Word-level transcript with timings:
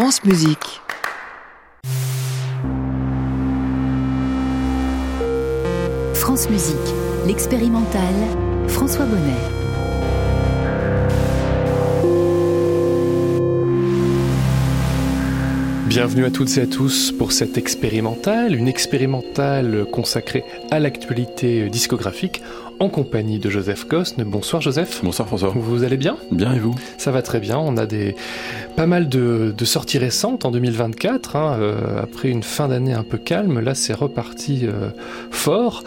France 0.00 0.22
Musique. 0.22 0.80
France 6.14 6.48
Musique, 6.48 6.76
l'expérimental, 7.26 8.14
François 8.68 9.06
Bonnet. 9.06 9.20
Bienvenue 15.88 16.26
à 16.26 16.30
toutes 16.30 16.56
et 16.58 16.60
à 16.60 16.66
tous 16.68 17.10
pour 17.10 17.32
cette 17.32 17.58
expérimentale, 17.58 18.54
une 18.54 18.68
expérimentale 18.68 19.84
consacrée 19.90 20.44
à 20.70 20.78
l'actualité 20.78 21.68
discographique 21.70 22.40
en 22.78 22.88
compagnie 22.88 23.40
de 23.40 23.50
Joseph 23.50 23.84
Cosne. 23.84 24.22
Bonsoir 24.22 24.62
Joseph. 24.62 25.00
Bonsoir 25.02 25.26
François. 25.26 25.48
Vous 25.48 25.82
allez 25.82 25.96
bien? 25.96 26.16
Bien 26.30 26.52
et 26.52 26.60
vous? 26.60 26.76
Ça 26.98 27.10
va 27.10 27.22
très 27.22 27.40
bien. 27.40 27.58
On 27.58 27.76
a 27.76 27.86
des 27.86 28.14
pas 28.78 28.86
mal 28.86 29.08
de, 29.08 29.64
sorties 29.64 29.98
récentes 29.98 30.44
en 30.44 30.52
2024. 30.52 31.34
Hein, 31.34 31.56
euh, 31.58 32.00
après 32.00 32.28
une 32.28 32.44
fin 32.44 32.68
d'année 32.68 32.92
un 32.92 33.02
peu 33.02 33.18
calme, 33.18 33.58
là 33.58 33.74
c'est 33.74 33.92
reparti 33.92 34.60
euh, 34.62 34.90
fort 35.32 35.82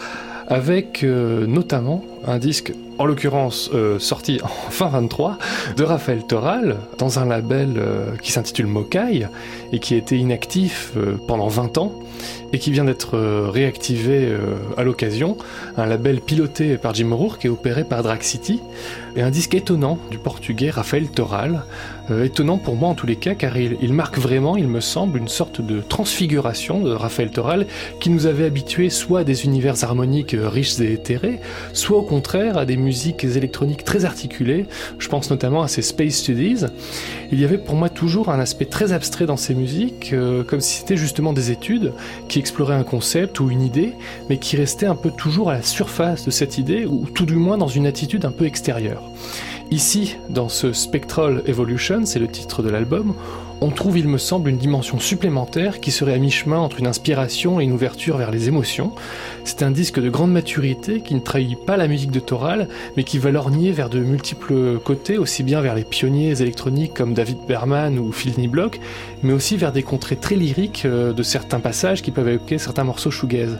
avec 0.46 1.02
euh, 1.02 1.46
notamment 1.46 2.04
un 2.26 2.36
disque, 2.36 2.74
en 2.98 3.06
l'occurrence 3.06 3.70
sorti 3.98 4.40
en 4.42 4.48
fin 4.70 4.88
23, 4.88 5.38
de 5.74 5.84
Raphaël 5.84 6.26
Toral, 6.26 6.76
dans 6.98 7.18
un 7.18 7.24
label 7.24 7.80
qui 8.20 8.30
s'intitule 8.30 8.66
Mokai, 8.66 9.26
et 9.72 9.78
qui 9.78 9.94
été 9.94 10.18
inactif 10.18 10.92
pendant 11.26 11.48
20 11.48 11.78
ans, 11.78 11.94
et 12.52 12.58
qui 12.58 12.70
vient 12.70 12.84
d'être 12.84 13.18
réactivé 13.48 14.36
à 14.76 14.82
l'occasion, 14.84 15.36
un 15.76 15.86
label 15.86 16.20
piloté 16.20 16.76
par 16.76 16.94
Jim 16.94 17.12
O'Rourke 17.12 17.44
et 17.44 17.48
opéré 17.48 17.84
par 17.84 18.02
Drag 18.02 18.22
City, 18.22 18.60
et 19.16 19.22
un 19.22 19.30
disque 19.30 19.54
étonnant 19.54 19.98
du 20.10 20.18
portugais 20.18 20.70
Raphaël 20.70 21.08
Toral, 21.08 21.64
euh, 22.10 22.24
étonnant 22.24 22.58
pour 22.58 22.76
moi 22.76 22.88
en 22.88 22.94
tous 22.94 23.06
les 23.06 23.16
cas, 23.16 23.34
car 23.34 23.56
il, 23.56 23.92
marque 23.92 24.18
vraiment, 24.18 24.56
il 24.56 24.68
me 24.68 24.80
semble, 24.80 25.18
une 25.18 25.28
sorte 25.28 25.60
de 25.60 25.80
transfiguration 25.80 26.80
de 26.80 26.92
Raphaël 26.92 27.30
Toral 27.30 27.66
qui 28.00 28.10
nous 28.10 28.26
avait 28.26 28.44
habitués 28.44 28.90
soit 28.90 29.20
à 29.20 29.24
des 29.24 29.44
univers 29.44 29.84
harmoniques 29.84 30.34
euh, 30.34 30.48
riches 30.48 30.80
et 30.80 30.92
éthérés, 30.92 31.40
soit 31.72 31.98
au 31.98 32.02
contraire 32.02 32.58
à 32.58 32.64
des 32.64 32.76
musiques 32.76 33.24
électroniques 33.24 33.84
très 33.84 34.04
articulées. 34.04 34.66
Je 34.98 35.08
pense 35.08 35.30
notamment 35.30 35.62
à 35.62 35.68
ses 35.68 35.82
Space 35.82 36.14
Studies. 36.14 36.64
Il 37.30 37.40
y 37.40 37.44
avait 37.44 37.58
pour 37.58 37.76
moi 37.76 37.88
toujours 37.88 38.30
un 38.30 38.40
aspect 38.40 38.66
très 38.66 38.92
abstrait 38.92 39.26
dans 39.26 39.36
ces 39.36 39.54
musiques, 39.54 40.12
euh, 40.12 40.42
comme 40.42 40.60
si 40.60 40.78
c'était 40.78 40.96
justement 40.96 41.32
des 41.32 41.50
études 41.50 41.92
qui 42.28 42.38
exploraient 42.42 42.74
un 42.74 42.82
concept 42.82 43.38
ou 43.38 43.50
une 43.50 43.62
idée, 43.62 43.94
mais 44.28 44.38
qui 44.38 44.56
restaient 44.56 44.86
un 44.86 44.96
peu 44.96 45.12
toujours 45.12 45.48
à 45.48 45.54
la 45.54 45.62
surface 45.62 46.24
de 46.24 46.32
cette 46.32 46.58
idée, 46.58 46.86
ou 46.86 47.06
tout 47.06 47.24
du 47.24 47.36
moins 47.36 47.56
dans 47.56 47.68
une 47.68 47.86
attitude 47.86 48.24
un 48.24 48.32
peu 48.32 48.46
extérieure. 48.46 49.04
Ici, 49.70 50.16
dans 50.28 50.48
ce 50.48 50.72
Spectral 50.72 51.44
Evolution, 51.46 52.04
c'est 52.04 52.18
le 52.18 52.26
titre 52.26 52.64
de 52.64 52.68
l'album, 52.68 53.14
on 53.62 53.70
trouve, 53.70 53.96
il 53.96 54.08
me 54.08 54.18
semble, 54.18 54.50
une 54.50 54.56
dimension 54.58 54.98
supplémentaire 54.98 55.78
qui 55.78 55.92
serait 55.92 56.14
à 56.14 56.18
mi-chemin 56.18 56.58
entre 56.58 56.80
une 56.80 56.88
inspiration 56.88 57.60
et 57.60 57.64
une 57.64 57.70
ouverture 57.70 58.16
vers 58.16 58.32
les 58.32 58.48
émotions. 58.48 58.90
C'est 59.44 59.62
un 59.62 59.70
disque 59.70 60.00
de 60.00 60.10
grande 60.10 60.32
maturité 60.32 61.00
qui 61.00 61.14
ne 61.14 61.20
trahit 61.20 61.56
pas 61.64 61.76
la 61.76 61.86
musique 61.86 62.10
de 62.10 62.18
Toral, 62.18 62.68
mais 62.96 63.04
qui 63.04 63.18
va 63.18 63.30
lorgner 63.30 63.70
vers 63.70 63.88
de 63.88 64.00
multiples 64.00 64.80
côtés, 64.80 65.16
aussi 65.16 65.44
bien 65.44 65.60
vers 65.60 65.76
les 65.76 65.84
pionniers 65.84 66.42
électroniques 66.42 66.92
comme 66.92 67.14
David 67.14 67.38
Berman 67.46 68.00
ou 68.00 68.10
Phil 68.10 68.34
Niblock, 68.36 68.80
mais 69.22 69.32
aussi 69.32 69.56
vers 69.56 69.72
des 69.72 69.82
contrées 69.82 70.16
très 70.16 70.36
lyriques 70.36 70.84
euh, 70.84 71.12
de 71.12 71.22
certains 71.22 71.60
passages 71.60 72.02
qui 72.02 72.10
peuvent 72.10 72.28
évoquer 72.28 72.58
certains 72.58 72.84
morceaux 72.84 73.10
shoegaze. 73.10 73.58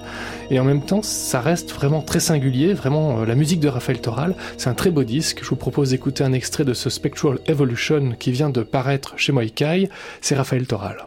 Et 0.50 0.60
en 0.60 0.64
même 0.64 0.82
temps, 0.82 1.02
ça 1.02 1.41
reste 1.41 1.72
vraiment 1.72 2.02
très 2.02 2.20
singulier, 2.20 2.74
vraiment 2.74 3.20
euh, 3.20 3.27
la 3.27 3.34
musique 3.34 3.60
de 3.60 3.68
Raphaël 3.68 4.00
Toral. 4.00 4.34
C'est 4.58 4.70
un 4.70 4.74
très 4.74 4.90
beau 4.90 5.05
disque. 5.05 5.40
Je 5.42 5.48
vous 5.48 5.56
propose 5.56 5.90
d'écouter 5.90 6.24
un 6.24 6.33
extrait 6.33 6.64
de 6.64 6.74
ce 6.74 6.90
Spectral 6.90 7.38
Evolution 7.46 8.14
qui 8.18 8.33
vient 8.33 8.50
de 8.50 8.62
paraître 8.62 9.14
chez 9.16 9.33
Moikai 9.33 9.88
c'est 10.20 10.34
Raphaël 10.34 10.66
Toral. 10.66 11.06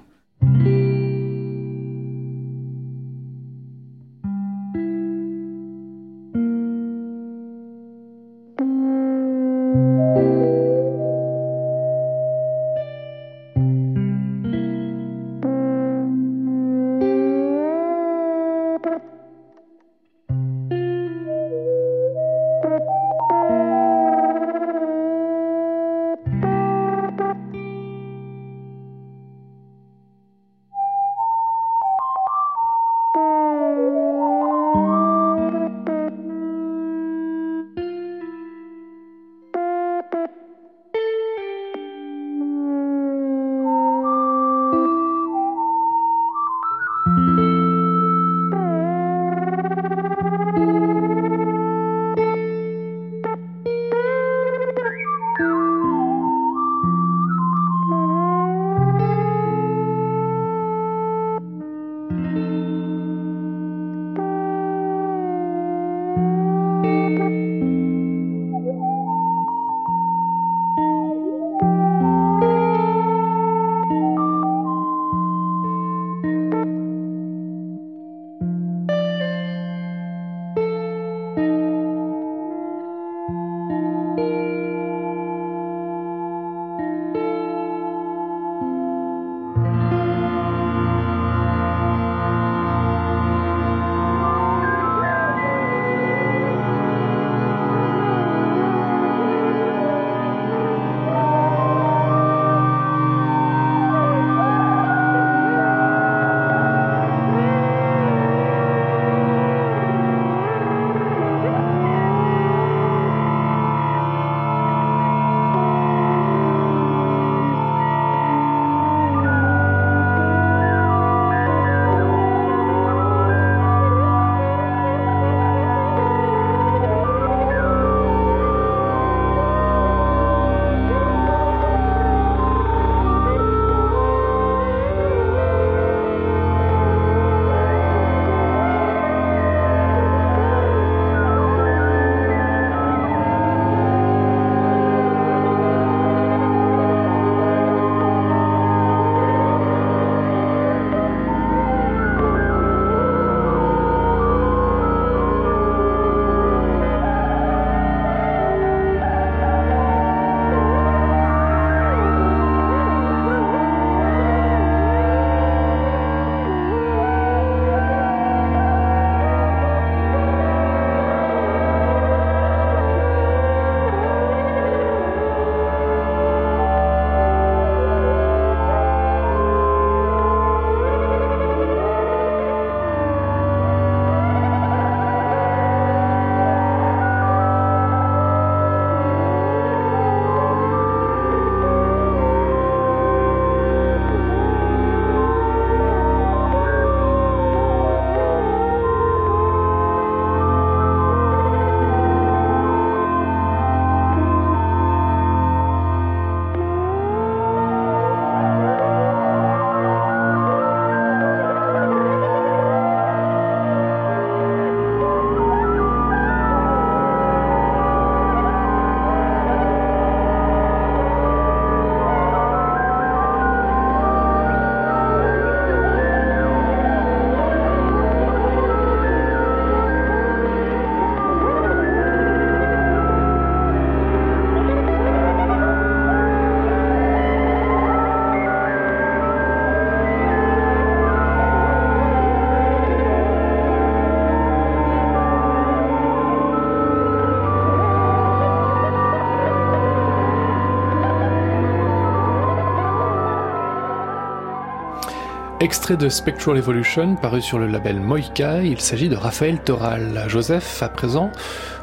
Extrait 255.66 255.98
de 255.98 256.10
Spectral 256.10 256.58
Evolution 256.58 257.16
paru 257.16 257.42
sur 257.42 257.58
le 257.58 257.66
label 257.66 258.00
Moika, 258.00 258.62
il 258.62 258.80
s'agit 258.80 259.10
de 259.10 259.16
Raphaël 259.16 259.60
Toral. 259.64 260.24
Joseph, 260.28 260.84
à 260.84 260.90
présent, 260.90 261.32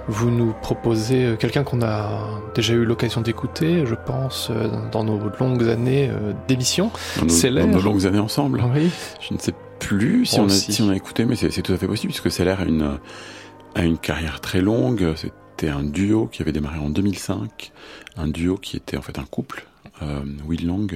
vous 0.07 0.31
nous 0.31 0.53
proposez 0.63 1.25
euh, 1.25 1.37
quelqu'un 1.37 1.65
qu'on 1.65 1.83
a 1.83 2.41
déjà 2.55 2.75
eu 2.75 2.85
l'occasion 2.85 3.23
d'écouter, 3.23 3.85
je 3.85 3.97
pense, 3.97 4.51
euh, 4.53 4.69
dans 4.93 5.03
nos 5.03 5.19
longues 5.41 5.69
années 5.69 6.09
euh, 6.09 6.33
d'émission. 6.47 6.93
C'est 7.27 7.51
Dans 7.51 7.67
nos 7.67 7.81
longues 7.81 8.07
années 8.07 8.21
ensemble. 8.21 8.63
Oui. 8.73 8.89
Je 9.21 9.35
ne 9.35 9.41
sais 9.41 9.55
plus 9.81 10.27
si, 10.27 10.39
on 10.39 10.47
a, 10.47 10.49
si 10.49 10.81
on 10.81 10.89
a 10.89 10.95
écouté, 10.95 11.25
mais 11.25 11.35
c'est 11.35 11.51
tout 11.63 11.73
à 11.73 11.77
fait 11.77 11.89
possible, 11.89 12.13
puisque 12.13 12.31
Seller 12.31 12.55
a 12.61 12.65
une, 12.65 13.01
a 13.75 13.83
une 13.83 13.99
carrière 13.99 14.41
très 14.41 14.61
longue. 14.61 15.13
C'était 15.17 15.73
un 15.73 15.83
duo 15.83 16.29
qui 16.31 16.41
avait 16.41 16.53
démarré 16.53 16.79
en 16.79 16.89
2005, 16.89 17.73
un 18.17 18.29
duo 18.29 18.59
qui 18.59 18.77
était 18.77 18.97
en 18.97 19.03
fait 19.03 19.19
un 19.19 19.25
couple 19.25 19.67
Will 20.47 20.67
Long 20.67 20.87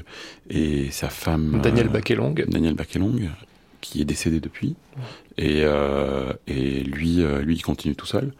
et 0.51 0.91
sa 0.91 1.09
femme 1.09 1.61
Daniel 1.63 1.89
Bakelong. 1.89 2.35
Daniel 2.47 2.75
Bakelong, 2.75 3.31
qui 3.81 4.01
est 4.01 4.05
décédé 4.05 4.41
depuis. 4.41 4.75
Et, 5.39 5.63
euh, 5.65 6.33
et 6.47 6.83
lui, 6.83 7.23
euh, 7.23 7.43
lui, 7.43 7.57
il 7.57 7.63
continue 7.63 7.95
tout 7.95 8.07
seul. 8.07 8.33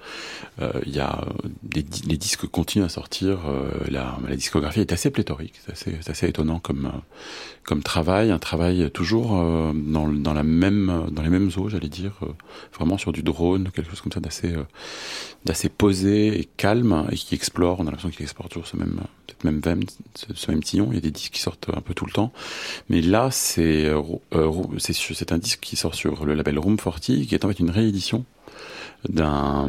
Euh, 0.63 0.73
il 0.87 0.95
y 0.95 1.01
a 1.01 1.27
des, 1.63 1.85
les 2.07 2.17
disques 2.17 2.47
continuent 2.47 2.85
à 2.85 2.89
sortir. 2.89 3.41
Euh, 3.47 3.69
la, 3.91 4.19
la, 4.27 4.35
discographie 4.35 4.81
est 4.81 4.93
assez 4.93 5.11
pléthorique. 5.11 5.55
C'est 5.65 5.73
assez, 5.73 6.11
assez, 6.11 6.29
étonnant 6.29 6.59
comme 6.59 6.91
comme 7.65 7.83
travail, 7.83 8.31
un 8.31 8.39
travail 8.39 8.91
toujours 8.93 9.31
dans, 9.75 10.07
dans 10.07 10.33
la 10.33 10.45
même 10.45 11.09
dans 11.11 11.23
les 11.23 11.31
mêmes 11.31 11.51
eaux, 11.57 11.69
j'allais 11.69 11.89
dire, 11.89 12.21
vraiment 12.73 12.97
sur 12.97 13.13
du 13.13 13.25
drone, 13.25 13.71
quelque 13.75 13.91
chose 13.91 14.01
comme 14.01 14.13
ça 14.13 14.21
d'assez 14.21 14.55
d'assez 15.45 15.69
posé 15.69 16.39
et 16.39 16.45
calme 16.45 17.09
et 17.11 17.17
qui 17.17 17.35
explore. 17.35 17.81
On 17.81 17.83
a 17.83 17.87
l'impression 17.87 18.11
qu'il 18.11 18.23
explore 18.23 18.49
toujours 18.49 18.69
ce 18.69 18.77
même 18.77 19.01
cette 19.29 19.43
même 19.43 19.61
veine, 19.61 19.83
ce, 20.15 20.51
même 20.51 20.63
tillon. 20.63 20.89
Il 20.93 20.95
y 20.95 20.99
a 20.99 21.01
des 21.01 21.11
disques 21.11 21.33
qui 21.33 21.41
sortent 21.41 21.69
un 21.75 21.81
peu 21.81 21.93
tout 21.93 22.07
le 22.07 22.13
temps, 22.13 22.33
mais 22.89 23.03
là 23.03 23.31
c'est 23.33 23.93
c'est 24.79 25.33
un 25.33 25.39
disque 25.39 25.61
qui 25.61 25.75
sort 25.75 25.97
sur 25.97 26.25
le 26.25 26.35
label 26.35 26.61
Room 26.61 26.79
qui 26.95 27.29
est 27.31 27.45
en 27.45 27.49
fait 27.49 27.61
une 27.61 27.71
réédition 27.71 28.25
d'un 29.09 29.69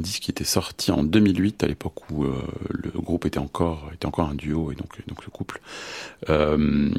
disque 0.00 0.22
qui 0.22 0.30
était 0.30 0.44
sorti 0.44 0.90
en 0.90 1.02
2008 1.02 1.62
à 1.62 1.66
l'époque 1.66 2.10
où 2.10 2.24
euh, 2.24 2.34
le 2.70 2.90
groupe 2.90 3.26
était 3.26 3.38
encore 3.38 3.90
était 3.94 4.06
encore 4.06 4.28
un 4.28 4.34
duo 4.34 4.72
et 4.72 4.74
donc 4.74 5.00
donc 5.06 5.24
le 5.24 5.30
couple. 5.30 5.60
Euh, 6.28 6.90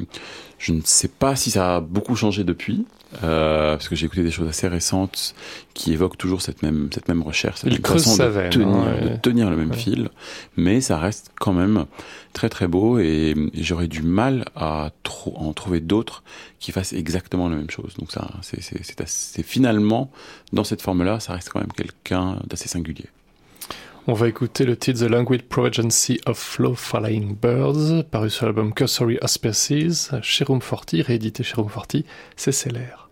je 0.62 0.74
ne 0.74 0.82
sais 0.84 1.08
pas 1.08 1.36
si 1.36 1.50
ça 1.52 1.78
a 1.78 1.82
beaucoup 1.82 2.16
changé 2.16 2.44
depuis 2.44 2.86
euh, 3.24 3.74
parce 3.74 3.90
que 3.90 3.96
j'ai 3.96 4.06
écouté 4.06 4.24
des 4.24 4.32
choses 4.32 4.48
assez 4.48 4.68
récentes 4.68 5.34
qui 5.74 5.92
évoquent 5.92 6.18
toujours 6.18 6.42
cette 6.42 6.62
même 6.62 6.90
cette 6.94 7.08
même 7.08 7.24
recherche, 7.24 7.62
cette 7.62 7.74
même 7.74 7.82
façon 7.82 8.16
de, 8.16 8.50
tenir, 8.50 8.68
hein, 8.68 8.96
de 9.02 9.18
tenir 9.18 9.50
le 9.50 9.58
même 9.58 9.72
ouais. 9.72 9.78
fil, 9.78 10.10
mais 10.56 10.80
ça 10.80 10.98
reste 10.98 11.32
quand 11.40 11.52
même 11.52 11.86
très 12.34 12.48
très 12.48 12.68
beau 12.68 13.00
et, 13.00 13.36
et 13.54 13.64
j'aurais 13.64 13.88
du 13.88 14.04
mal 14.04 14.46
à 14.56 14.92
en 15.36 15.52
trouver 15.54 15.80
d'autres 15.80 16.24
qui 16.60 16.72
fassent 16.72 16.94
exactement 16.94 17.50
la 17.50 17.58
même 17.58 17.70
chose. 17.70 17.96
Donc 17.98 18.12
ça, 18.12 18.30
c'est 18.42 19.44
finalement 19.44 20.12
dans 20.54 20.64
cette 20.64 20.82
forme-là, 20.82 21.20
ça 21.20 21.34
reste 21.34 21.50
quand 21.50 21.60
même 21.60 21.74
quelqu'un 21.74 22.38
d'assez 22.48 22.70
singulier. 22.70 23.10
On 24.12 24.14
va 24.14 24.28
écouter 24.28 24.66
le 24.66 24.76
titre 24.76 25.06
The 25.06 25.10
Languid 25.10 25.44
Progency 25.44 26.20
of 26.26 26.38
Flow 26.38 26.76
Flying 26.76 27.34
Birds, 27.34 28.04
paru 28.12 28.30
sur 28.30 28.46
l'album 28.46 28.74
Cursory 28.74 29.18
Auspices, 29.22 30.12
chez 30.22 30.44
Room 30.44 30.60
40, 30.60 30.96
réédité 31.08 31.44
chez 31.44 31.56
Room 31.56 31.70
40, 31.70 32.04
c'est 32.36 32.52
Cellaire. 32.52 33.10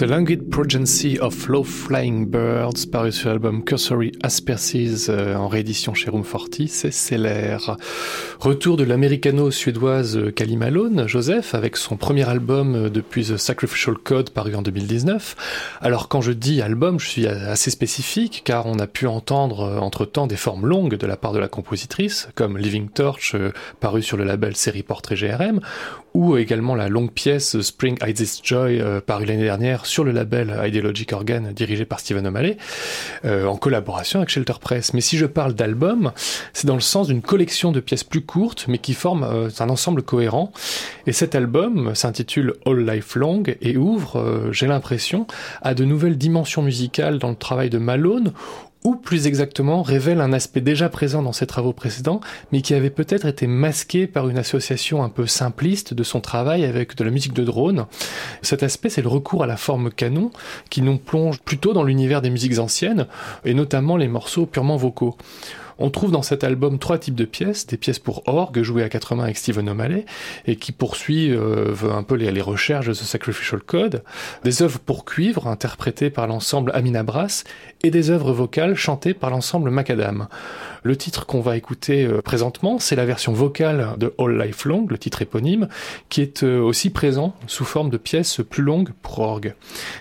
The 0.00 0.04
Languid 0.04 0.48
Progency 0.48 1.18
of 1.18 1.46
Low 1.48 1.62
Flying 1.62 2.24
Birds, 2.24 2.86
paru 2.90 3.12
sur 3.12 3.28
l'album 3.28 3.62
Cursory 3.62 4.12
Asperces 4.22 5.10
euh, 5.10 5.34
en 5.34 5.46
réédition 5.46 5.92
chez 5.92 6.08
Room 6.08 6.24
40, 6.24 6.68
c'est 6.68 6.90
Célère. 6.90 7.76
Retour 8.38 8.78
de 8.78 8.84
l'américano-suédoise 8.84 10.32
Kali 10.34 10.56
Malone, 10.56 11.06
Joseph, 11.06 11.54
avec 11.54 11.76
son 11.76 11.98
premier 11.98 12.26
album 12.26 12.74
euh, 12.74 12.88
depuis 12.88 13.26
The 13.26 13.36
Sacrificial 13.36 13.98
Code 13.98 14.30
paru 14.30 14.54
en 14.54 14.62
2019. 14.62 15.36
Alors 15.82 16.08
quand 16.08 16.22
je 16.22 16.32
dis 16.32 16.62
album, 16.62 16.98
je 16.98 17.06
suis 17.06 17.26
assez 17.26 17.70
spécifique 17.70 18.40
car 18.42 18.64
on 18.64 18.78
a 18.78 18.86
pu 18.86 19.06
entendre 19.06 19.60
euh, 19.60 19.78
entre-temps 19.80 20.26
des 20.26 20.36
formes 20.36 20.64
longues 20.64 20.96
de 20.96 21.06
la 21.06 21.18
part 21.18 21.34
de 21.34 21.38
la 21.38 21.48
compositrice, 21.48 22.30
comme 22.34 22.56
Living 22.56 22.88
Torch, 22.88 23.36
paru 23.80 24.02
sur 24.02 24.16
le 24.16 24.24
label 24.24 24.56
Série 24.56 24.82
Portrait 24.82 25.16
GRM, 25.16 25.60
ou 26.14 26.36
également 26.36 26.74
la 26.74 26.88
longue 26.88 27.12
pièce 27.12 27.60
Spring 27.60 27.96
I 28.06 28.14
This 28.14 28.40
Joy, 28.42 28.82
paru 29.06 29.26
l'année 29.26 29.44
dernière 29.44 29.86
sur 29.86 30.04
le 30.04 30.12
label 30.12 30.58
Ideologic 30.64 31.12
Organ 31.12 31.52
dirigé 31.52 31.84
par 31.84 32.00
Steven 32.00 32.26
O'Malley, 32.26 32.56
euh, 33.24 33.46
en 33.46 33.56
collaboration 33.56 34.20
avec 34.20 34.30
Shelter 34.30 34.54
Press. 34.60 34.94
Mais 34.94 35.00
si 35.00 35.16
je 35.16 35.26
parle 35.26 35.54
d'album, 35.54 36.12
c'est 36.52 36.66
dans 36.66 36.74
le 36.74 36.80
sens 36.80 37.08
d'une 37.08 37.22
collection 37.22 37.72
de 37.72 37.80
pièces 37.80 38.04
plus 38.04 38.22
courtes, 38.22 38.66
mais 38.68 38.78
qui 38.78 38.94
forment 38.94 39.24
euh, 39.24 39.48
un 39.58 39.68
ensemble 39.68 40.02
cohérent. 40.02 40.52
Et 41.06 41.12
cet 41.12 41.34
album 41.34 41.94
s'intitule 41.94 42.54
All 42.66 42.86
Life 42.86 43.14
Long 43.14 43.42
et 43.60 43.76
ouvre, 43.76 44.18
euh, 44.18 44.52
j'ai 44.52 44.66
l'impression, 44.66 45.26
à 45.62 45.74
de 45.74 45.84
nouvelles 45.84 46.18
dimensions 46.18 46.62
musicales 46.62 47.18
dans 47.18 47.30
le 47.30 47.36
travail 47.36 47.70
de 47.70 47.78
Malone, 47.78 48.32
ou 48.84 48.96
plus 48.96 49.26
exactement 49.26 49.82
révèle 49.82 50.20
un 50.20 50.32
aspect 50.32 50.60
déjà 50.60 50.88
présent 50.88 51.22
dans 51.22 51.32
ses 51.32 51.46
travaux 51.46 51.72
précédents, 51.72 52.20
mais 52.50 52.62
qui 52.62 52.74
avait 52.74 52.90
peut-être 52.90 53.26
été 53.26 53.46
masqué 53.46 54.06
par 54.06 54.28
une 54.28 54.38
association 54.38 55.02
un 55.02 55.08
peu 55.08 55.26
simpliste 55.26 55.92
de 55.92 56.02
son 56.02 56.20
travail 56.20 56.64
avec 56.64 56.96
de 56.96 57.04
la 57.04 57.10
musique 57.10 57.34
de 57.34 57.44
drone. 57.44 57.86
Cet 58.42 58.62
aspect, 58.62 58.88
c'est 58.88 59.02
le 59.02 59.08
recours 59.08 59.42
à 59.42 59.46
la 59.46 59.56
forme 59.56 59.90
canon, 59.90 60.30
qui 60.70 60.82
nous 60.82 60.96
plonge 60.96 61.40
plutôt 61.40 61.72
dans 61.72 61.84
l'univers 61.84 62.22
des 62.22 62.30
musiques 62.30 62.58
anciennes, 62.58 63.06
et 63.44 63.54
notamment 63.54 63.96
les 63.96 64.08
morceaux 64.08 64.46
purement 64.46 64.76
vocaux. 64.76 65.16
On 65.82 65.88
trouve 65.88 66.12
dans 66.12 66.20
cet 66.20 66.44
album 66.44 66.78
trois 66.78 66.98
types 66.98 67.14
de 67.14 67.24
pièces, 67.24 67.66
des 67.66 67.78
pièces 67.78 67.98
pour 67.98 68.22
orgue 68.28 68.62
jouées 68.62 68.82
à 68.82 68.90
quatre 68.90 69.14
mains 69.14 69.24
avec 69.24 69.38
Stephen 69.38 69.66
O'Malley 69.66 70.04
et 70.46 70.56
qui 70.56 70.72
poursuit 70.72 71.32
euh, 71.32 71.74
un 71.90 72.02
peu 72.02 72.16
les, 72.16 72.42
recherches 72.42 72.86
de 72.86 72.92
The 72.92 72.96
Sacrificial 72.96 73.62
Code, 73.62 74.04
des 74.44 74.62
œuvres 74.62 74.78
pour 74.78 75.06
cuivre 75.06 75.46
interprétées 75.46 76.10
par 76.10 76.26
l'ensemble 76.26 76.70
Amina 76.74 77.02
Brass 77.02 77.44
et 77.82 77.90
des 77.90 78.10
œuvres 78.10 78.32
vocales 78.32 78.74
chantées 78.74 79.14
par 79.14 79.30
l'ensemble 79.30 79.70
Macadam. 79.70 80.28
Le 80.82 80.96
titre 80.96 81.26
qu'on 81.26 81.40
va 81.40 81.56
écouter 81.56 82.04
euh, 82.04 82.22
présentement, 82.22 82.78
c'est 82.78 82.96
la 82.96 83.04
version 83.04 83.32
vocale 83.32 83.94
de 83.98 84.14
All 84.18 84.38
Life 84.38 84.64
Long, 84.64 84.86
le 84.88 84.96
titre 84.96 85.20
éponyme, 85.22 85.68
qui 86.08 86.22
est 86.22 86.42
euh, 86.42 86.60
aussi 86.60 86.90
présent 86.90 87.34
sous 87.46 87.64
forme 87.64 87.90
de 87.90 87.98
pièce 87.98 88.40
plus 88.48 88.62
longue 88.62 88.90
pour 89.02 89.18
orgue. 89.18 89.54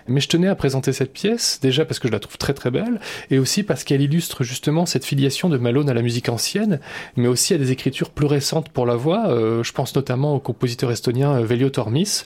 Mais 0.07 0.21
je 0.21 0.29
tenais 0.29 0.47
à 0.47 0.55
présenter 0.55 0.93
cette 0.93 1.11
pièce, 1.11 1.59
déjà 1.61 1.83
parce 1.83 1.99
que 1.99 2.07
je 2.07 2.13
la 2.13 2.19
trouve 2.19 2.37
très 2.37 2.53
très 2.53 2.71
belle, 2.71 3.01
et 3.29 3.39
aussi 3.39 3.63
parce 3.63 3.83
qu'elle 3.83 4.01
illustre 4.01 4.43
justement 4.43 4.85
cette 4.85 5.03
filiation 5.03 5.49
de 5.49 5.57
Malone 5.57 5.89
à 5.89 5.93
la 5.93 6.01
musique 6.01 6.29
ancienne, 6.29 6.79
mais 7.17 7.27
aussi 7.27 7.53
à 7.53 7.57
des 7.57 7.71
écritures 7.71 8.09
plus 8.09 8.27
récentes 8.27 8.69
pour 8.69 8.85
la 8.85 8.95
voix. 8.95 9.29
Euh, 9.29 9.63
je 9.63 9.73
pense 9.73 9.95
notamment 9.95 10.35
au 10.35 10.39
compositeur 10.39 10.91
estonien 10.91 11.41
Velio 11.41 11.69
Tormis. 11.69 12.23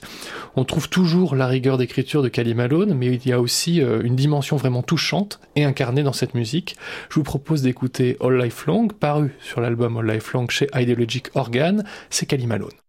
On 0.54 0.64
trouve 0.64 0.88
toujours 0.88 1.34
la 1.34 1.48
rigueur 1.48 1.76
d'écriture 1.78 2.22
de 2.22 2.28
Kali 2.28 2.54
Malone, 2.54 2.94
mais 2.94 3.06
il 3.06 3.26
y 3.26 3.32
a 3.32 3.40
aussi 3.40 3.78
une 3.78 4.14
dimension 4.14 4.56
vraiment 4.56 4.82
touchante 4.82 5.40
et 5.56 5.64
incarnée 5.64 6.02
dans 6.02 6.12
cette 6.12 6.34
musique. 6.34 6.76
Je 7.10 7.16
vous 7.16 7.24
propose 7.24 7.62
d'écouter 7.62 8.16
All 8.20 8.36
Life 8.36 8.54
Lifelong, 8.54 8.88
paru 8.92 9.34
sur 9.40 9.60
l'album 9.60 9.96
All 9.96 10.06
Lifelong 10.06 10.48
chez 10.48 10.68
Ideologic 10.74 11.28
Organ, 11.34 11.84
c'est 12.08 12.26
Kali 12.26 12.46
Malone. 12.46 12.83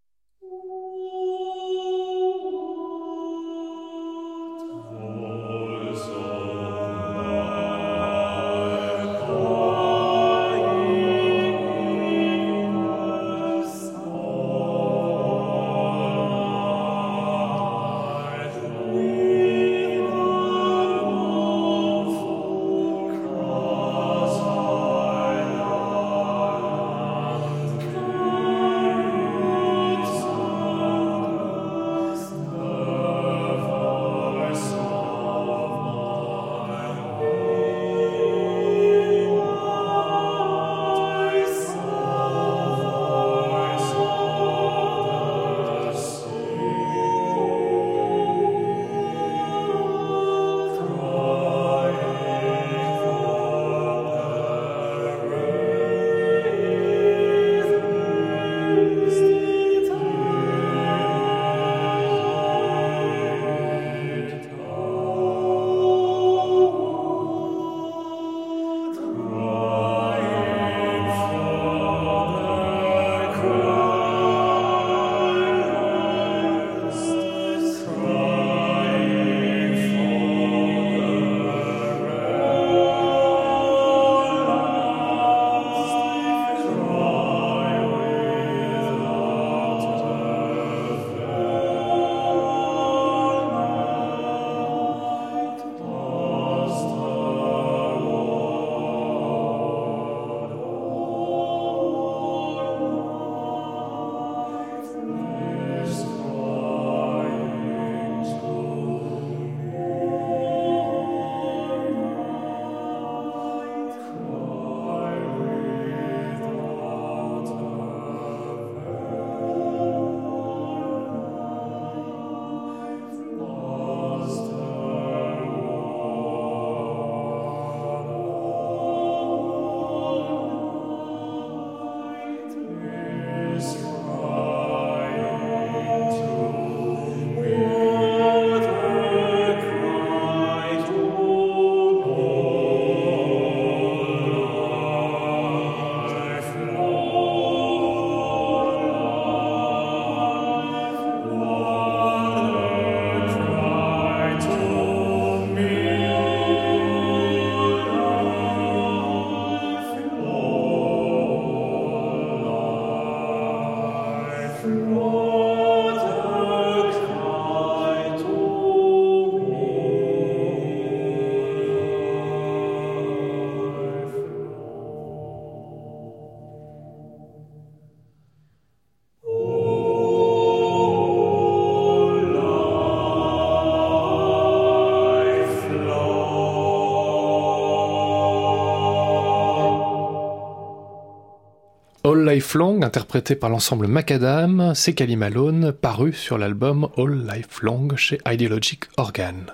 Life 192.36 192.54
Long, 192.56 192.82
interprété 192.82 193.34
par 193.34 193.50
l'ensemble 193.50 193.88
Macadam, 193.88 194.74
c'est 194.76 194.92
Cali 194.92 195.16
Malone, 195.16 195.72
paru 195.72 196.12
sur 196.12 196.38
l'album 196.38 196.90
All 196.98 197.26
Life 197.34 197.62
Long 197.62 197.88
chez 197.96 198.18
Ideologic 198.28 198.82
Organ. 198.98 199.54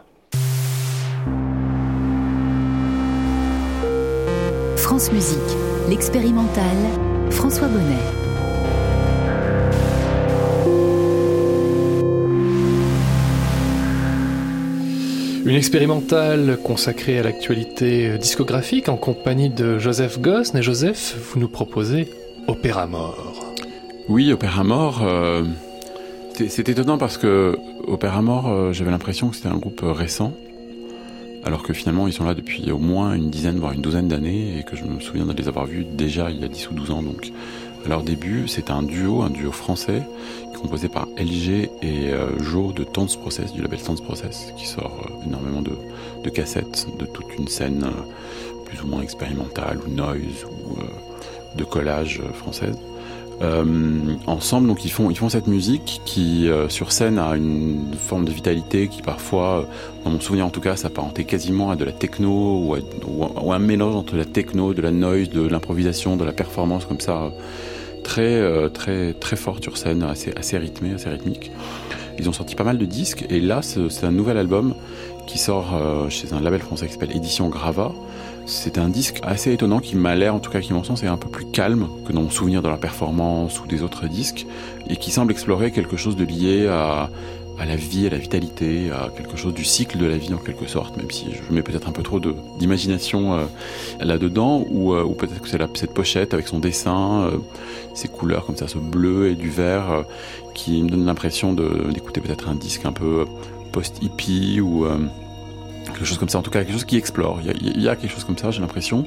France 4.77 5.11
Musique, 5.11 5.37
l'expérimental, 5.89 6.75
François 7.29 7.67
Bonnet. 7.67 8.01
Une 15.45 15.55
expérimentale 15.55 16.57
consacrée 16.63 17.19
à 17.19 17.23
l'actualité 17.23 18.17
discographique 18.17 18.89
en 18.89 18.97
compagnie 18.97 19.51
de 19.51 19.77
Joseph 19.77 20.19
Goss. 20.19 20.55
Et 20.55 20.63
Joseph, 20.63 21.15
vous 21.19 21.39
nous 21.39 21.49
proposez 21.49 22.09
Opéra 22.47 22.87
Mort. 22.87 23.53
Oui, 24.09 24.31
Opéra 24.31 24.63
Mort. 24.63 25.01
Euh, 25.03 25.43
c'est 26.47 26.69
étonnant 26.69 26.97
parce 26.97 27.17
que 27.17 27.57
Opéra 27.87 28.21
Mort, 28.21 28.49
euh, 28.49 28.73
j'avais 28.73 28.91
l'impression 28.91 29.29
que 29.29 29.35
c'était 29.35 29.49
un 29.49 29.57
groupe 29.57 29.81
récent, 29.83 30.33
alors 31.43 31.63
que 31.63 31.73
finalement 31.73 32.07
ils 32.07 32.13
sont 32.13 32.23
là 32.23 32.33
depuis 32.33 32.71
au 32.71 32.77
moins 32.77 33.13
une 33.13 33.29
dizaine, 33.29 33.57
voire 33.57 33.73
une 33.73 33.81
douzaine 33.81 34.07
d'années, 34.07 34.57
et 34.57 34.63
que 34.63 34.75
je 34.75 34.83
me 34.83 34.99
souviens 34.99 35.25
de 35.25 35.33
les 35.33 35.47
avoir 35.47 35.65
vus 35.65 35.85
déjà 35.85 36.31
il 36.31 36.39
y 36.39 36.43
a 36.43 36.47
10 36.47 36.71
ou 36.71 36.73
12 36.73 36.91
ans. 36.91 37.03
Donc, 37.03 37.31
à 37.85 37.89
leur 37.89 38.03
début, 38.03 38.47
c'était 38.47 38.71
un 38.71 38.83
duo, 38.83 39.21
un 39.21 39.29
duo 39.29 39.51
français, 39.51 40.03
composé 40.61 40.87
par 40.87 41.07
LG 41.17 41.69
et 41.81 42.09
euh, 42.11 42.37
Jo 42.39 42.71
de 42.71 42.83
Tons 42.83 43.07
Process, 43.19 43.53
du 43.53 43.61
label 43.61 43.81
Tons 43.81 43.95
Process, 43.95 44.53
qui 44.57 44.67
sort 44.67 45.09
énormément 45.25 45.61
de, 45.61 46.29
cassettes 46.29 46.87
de 46.97 47.05
toute 47.05 47.35
une 47.37 47.47
scène 47.47 47.85
plus 48.65 48.81
ou 48.83 48.87
moins 48.87 49.01
expérimentale, 49.01 49.79
ou 49.85 49.89
noise, 49.89 50.45
ou 50.45 50.77
de 51.55 51.63
collage 51.63 52.21
française. 52.33 52.77
Euh, 53.41 53.63
ensemble, 54.27 54.67
donc 54.67 54.85
ils 54.85 54.91
font 54.91 55.09
ils 55.09 55.17
font 55.17 55.29
cette 55.29 55.47
musique 55.47 56.01
qui 56.05 56.47
euh, 56.47 56.69
sur 56.69 56.91
scène 56.91 57.17
a 57.17 57.35
une 57.35 57.87
forme 57.97 58.23
de 58.23 58.31
vitalité 58.31 58.87
qui 58.87 59.01
parfois, 59.01 59.61
euh, 59.61 59.63
dans 60.03 60.11
mon 60.11 60.19
souvenir 60.19 60.45
en 60.45 60.51
tout 60.51 60.61
cas, 60.61 60.75
s'apparentait 60.75 61.23
quasiment 61.23 61.71
à 61.71 61.75
de 61.75 61.83
la 61.83 61.91
techno 61.91 62.29
ou, 62.29 62.75
ou, 63.07 63.51
un 63.51 63.59
mélange 63.59 63.95
entre 63.95 64.15
la 64.15 64.25
techno, 64.25 64.75
de 64.75 64.81
la 64.83 64.91
noise, 64.91 65.29
de 65.29 65.41
l'improvisation, 65.41 66.17
de 66.17 66.23
la 66.23 66.33
performance 66.33 66.85
comme 66.85 66.99
ça, 66.99 67.31
très 68.03 68.69
très 68.69 69.13
très 69.13 69.35
fort 69.35 69.57
sur 69.59 69.75
scène, 69.75 70.03
assez 70.03 70.31
assez 70.37 70.59
rythmé, 70.59 70.93
assez 70.93 71.09
rythmique. 71.09 71.51
Ils 72.19 72.29
ont 72.29 72.33
sorti 72.33 72.53
pas 72.53 72.63
mal 72.63 72.77
de 72.77 72.85
disques 72.85 73.25
et 73.31 73.39
là 73.39 73.61
c'est 73.63 74.05
un 74.05 74.11
nouvel 74.11 74.37
album 74.37 74.75
qui 75.25 75.39
sort 75.39 75.73
chez 76.09 76.31
un 76.33 76.41
label 76.41 76.59
français 76.61 76.85
qui 76.85 76.93
s'appelle 76.93 77.15
Édition 77.15 77.49
Grava 77.49 77.91
c'est 78.45 78.77
un 78.77 78.89
disque 78.89 79.19
assez 79.23 79.53
étonnant 79.53 79.79
qui 79.79 79.95
m'a 79.95 80.15
l'air, 80.15 80.35
en 80.35 80.39
tout 80.39 80.51
cas 80.51 80.61
qui 80.61 80.73
mon 80.73 80.83
sens, 80.83 81.03
est 81.03 81.07
un 81.07 81.17
peu 81.17 81.29
plus 81.29 81.45
calme 81.45 81.87
que 82.05 82.13
dans 82.13 82.21
mon 82.21 82.29
souvenir 82.29 82.61
de 82.61 82.69
la 82.69 82.77
performance 82.77 83.61
ou 83.61 83.67
des 83.67 83.83
autres 83.83 84.07
disques, 84.07 84.45
et 84.87 84.97
qui 84.97 85.11
semble 85.11 85.31
explorer 85.31 85.71
quelque 85.71 85.97
chose 85.97 86.15
de 86.15 86.25
lié 86.25 86.67
à, 86.67 87.09
la 87.59 87.75
vie, 87.75 88.07
à 88.07 88.09
la 88.09 88.17
vitalité, 88.17 88.89
à 88.91 89.09
quelque 89.15 89.37
chose 89.37 89.53
du 89.53 89.63
cycle 89.63 89.99
de 89.99 90.05
la 90.05 90.17
vie 90.17 90.33
en 90.33 90.37
quelque 90.37 90.67
sorte, 90.67 90.97
même 90.97 91.11
si 91.11 91.27
je 91.31 91.53
mets 91.53 91.61
peut-être 91.61 91.87
un 91.87 91.91
peu 91.91 92.01
trop 92.01 92.19
d'imagination 92.59 93.35
euh, 93.35 93.45
là-dedans, 93.99 94.65
ou, 94.69 94.93
euh, 94.93 95.05
peut-être 95.17 95.41
que 95.41 95.47
c'est 95.47 95.59
cette 95.77 95.93
pochette 95.93 96.33
avec 96.33 96.47
son 96.47 96.59
dessin, 96.59 97.23
euh, 97.25 97.37
ces 97.93 98.07
couleurs 98.07 98.45
comme 98.45 98.57
ça, 98.57 98.67
ce 98.67 98.79
bleu 98.79 99.29
et 99.29 99.35
du 99.35 99.49
vert, 99.49 100.05
qui 100.55 100.81
me 100.81 100.89
donne 100.89 101.05
l'impression 101.05 101.53
d'écouter 101.53 102.19
peut-être 102.21 102.49
un 102.49 102.55
disque 102.55 102.85
un 102.85 102.93
peu 102.93 103.25
post-hippie 103.71 104.59
ou 104.59 104.85
quelque 105.85 106.05
chose 106.05 106.17
comme 106.17 106.29
ça, 106.29 106.39
en 106.39 106.41
tout 106.41 106.51
cas 106.51 106.59
quelque 106.59 106.73
chose 106.73 106.85
qui 106.85 106.97
explore. 106.97 107.39
Il 107.41 107.81
y 107.81 107.87
a, 107.87 107.95
quelque 107.95 108.11
chose 108.11 108.23
comme 108.23 108.37
ça, 108.37 108.51
j'ai 108.51 108.61
l'impression. 108.61 109.05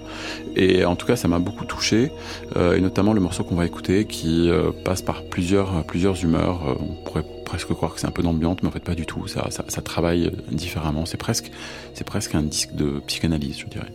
Et 0.56 0.84
en 0.84 0.96
tout 0.96 1.06
cas, 1.06 1.16
ça 1.16 1.28
m'a 1.28 1.38
beaucoup 1.38 1.64
touché, 1.64 2.10
euh, 2.56 2.76
et 2.76 2.80
notamment 2.80 3.12
le 3.12 3.20
morceau 3.20 3.44
qu'on 3.44 3.56
va 3.56 3.66
écouter 3.66 4.06
qui 4.06 4.48
euh, 4.48 4.70
passe 4.84 5.02
par 5.02 5.22
plusieurs, 5.24 5.84
plusieurs 5.84 6.22
humeurs. 6.22 6.60
Euh, 6.66 6.74
on 6.78 7.04
pourrait 7.04 7.24
presque 7.44 7.72
croire 7.72 7.94
que 7.94 8.00
c'est 8.00 8.06
un 8.06 8.12
peu 8.12 8.22
d'ambiance, 8.22 8.58
mais 8.62 8.68
en 8.68 8.72
fait 8.72 8.84
pas 8.84 8.94
du 8.94 9.06
tout. 9.06 9.26
Ça, 9.26 9.50
ça, 9.50 9.64
ça 9.68 9.82
travaille 9.82 10.30
différemment. 10.50 11.06
C'est 11.06 11.16
presque, 11.16 11.50
c'est 11.94 12.04
presque 12.04 12.34
un 12.34 12.42
disque 12.42 12.74
de 12.74 13.00
psychanalyse, 13.06 13.58
je 13.58 13.66
dirais. 13.66 13.92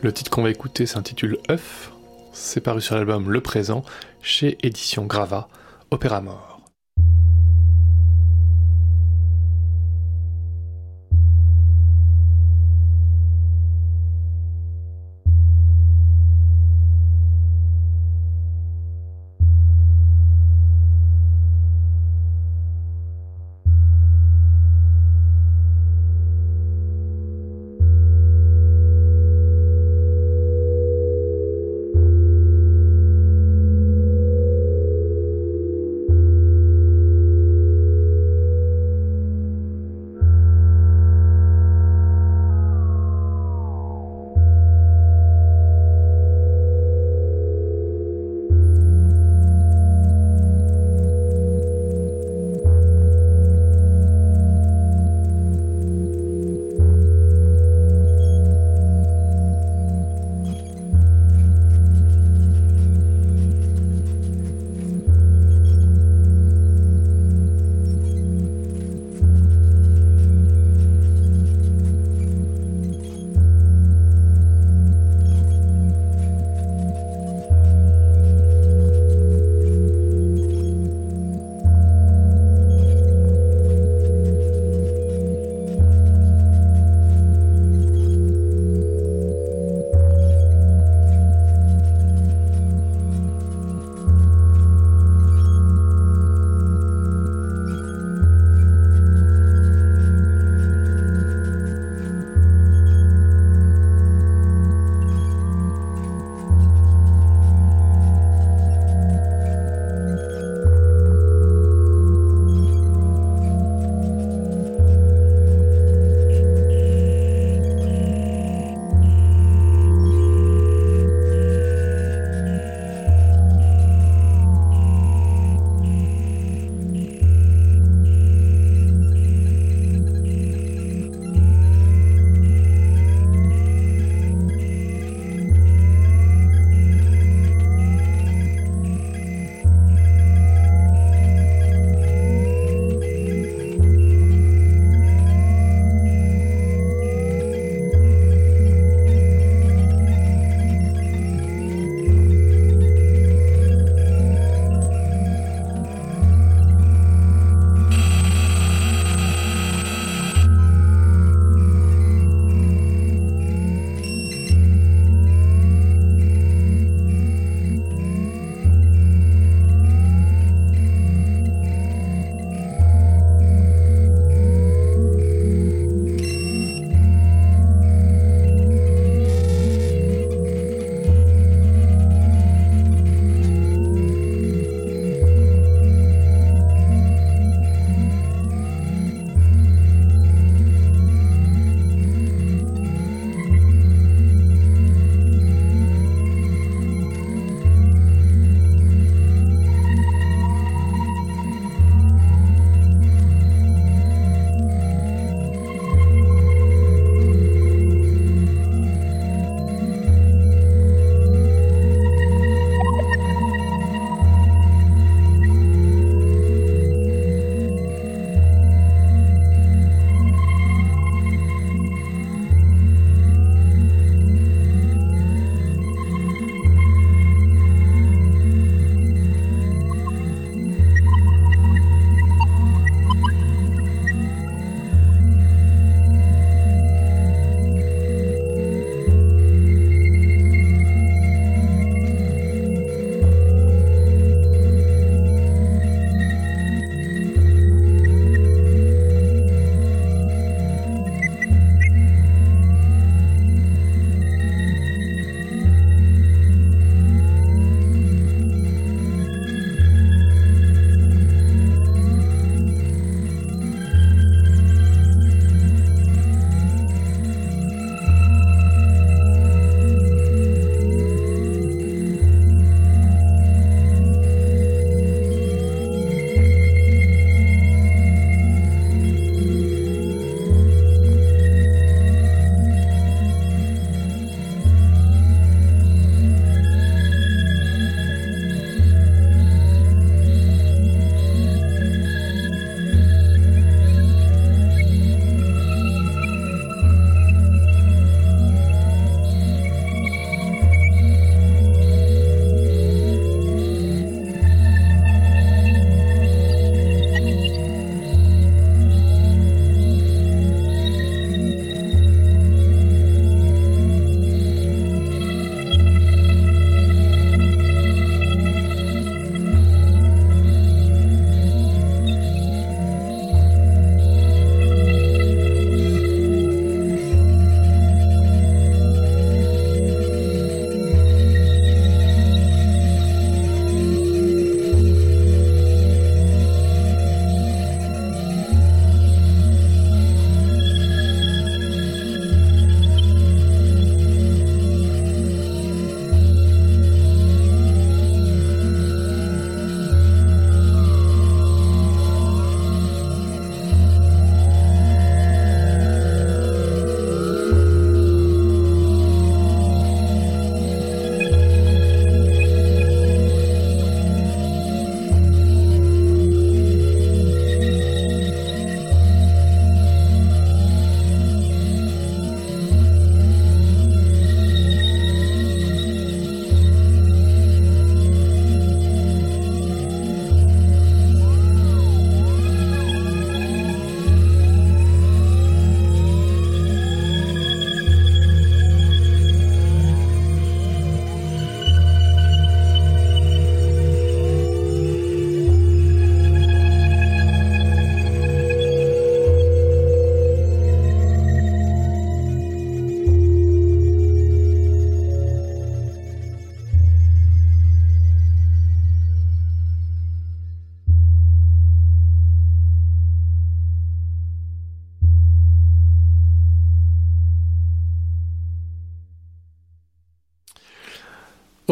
Le 0.00 0.12
titre 0.12 0.30
qu'on 0.30 0.42
va 0.42 0.50
écouter 0.50 0.86
s'intitule 0.86 1.38
œuf. 1.50 1.92
C'est 2.32 2.60
paru 2.60 2.80
sur 2.80 2.94
l'album 2.94 3.30
Le 3.30 3.40
Présent 3.40 3.82
chez 4.22 4.58
Édition 4.62 5.06
Grava, 5.06 5.48
Opéra 5.90 6.20
Mort. 6.20 6.57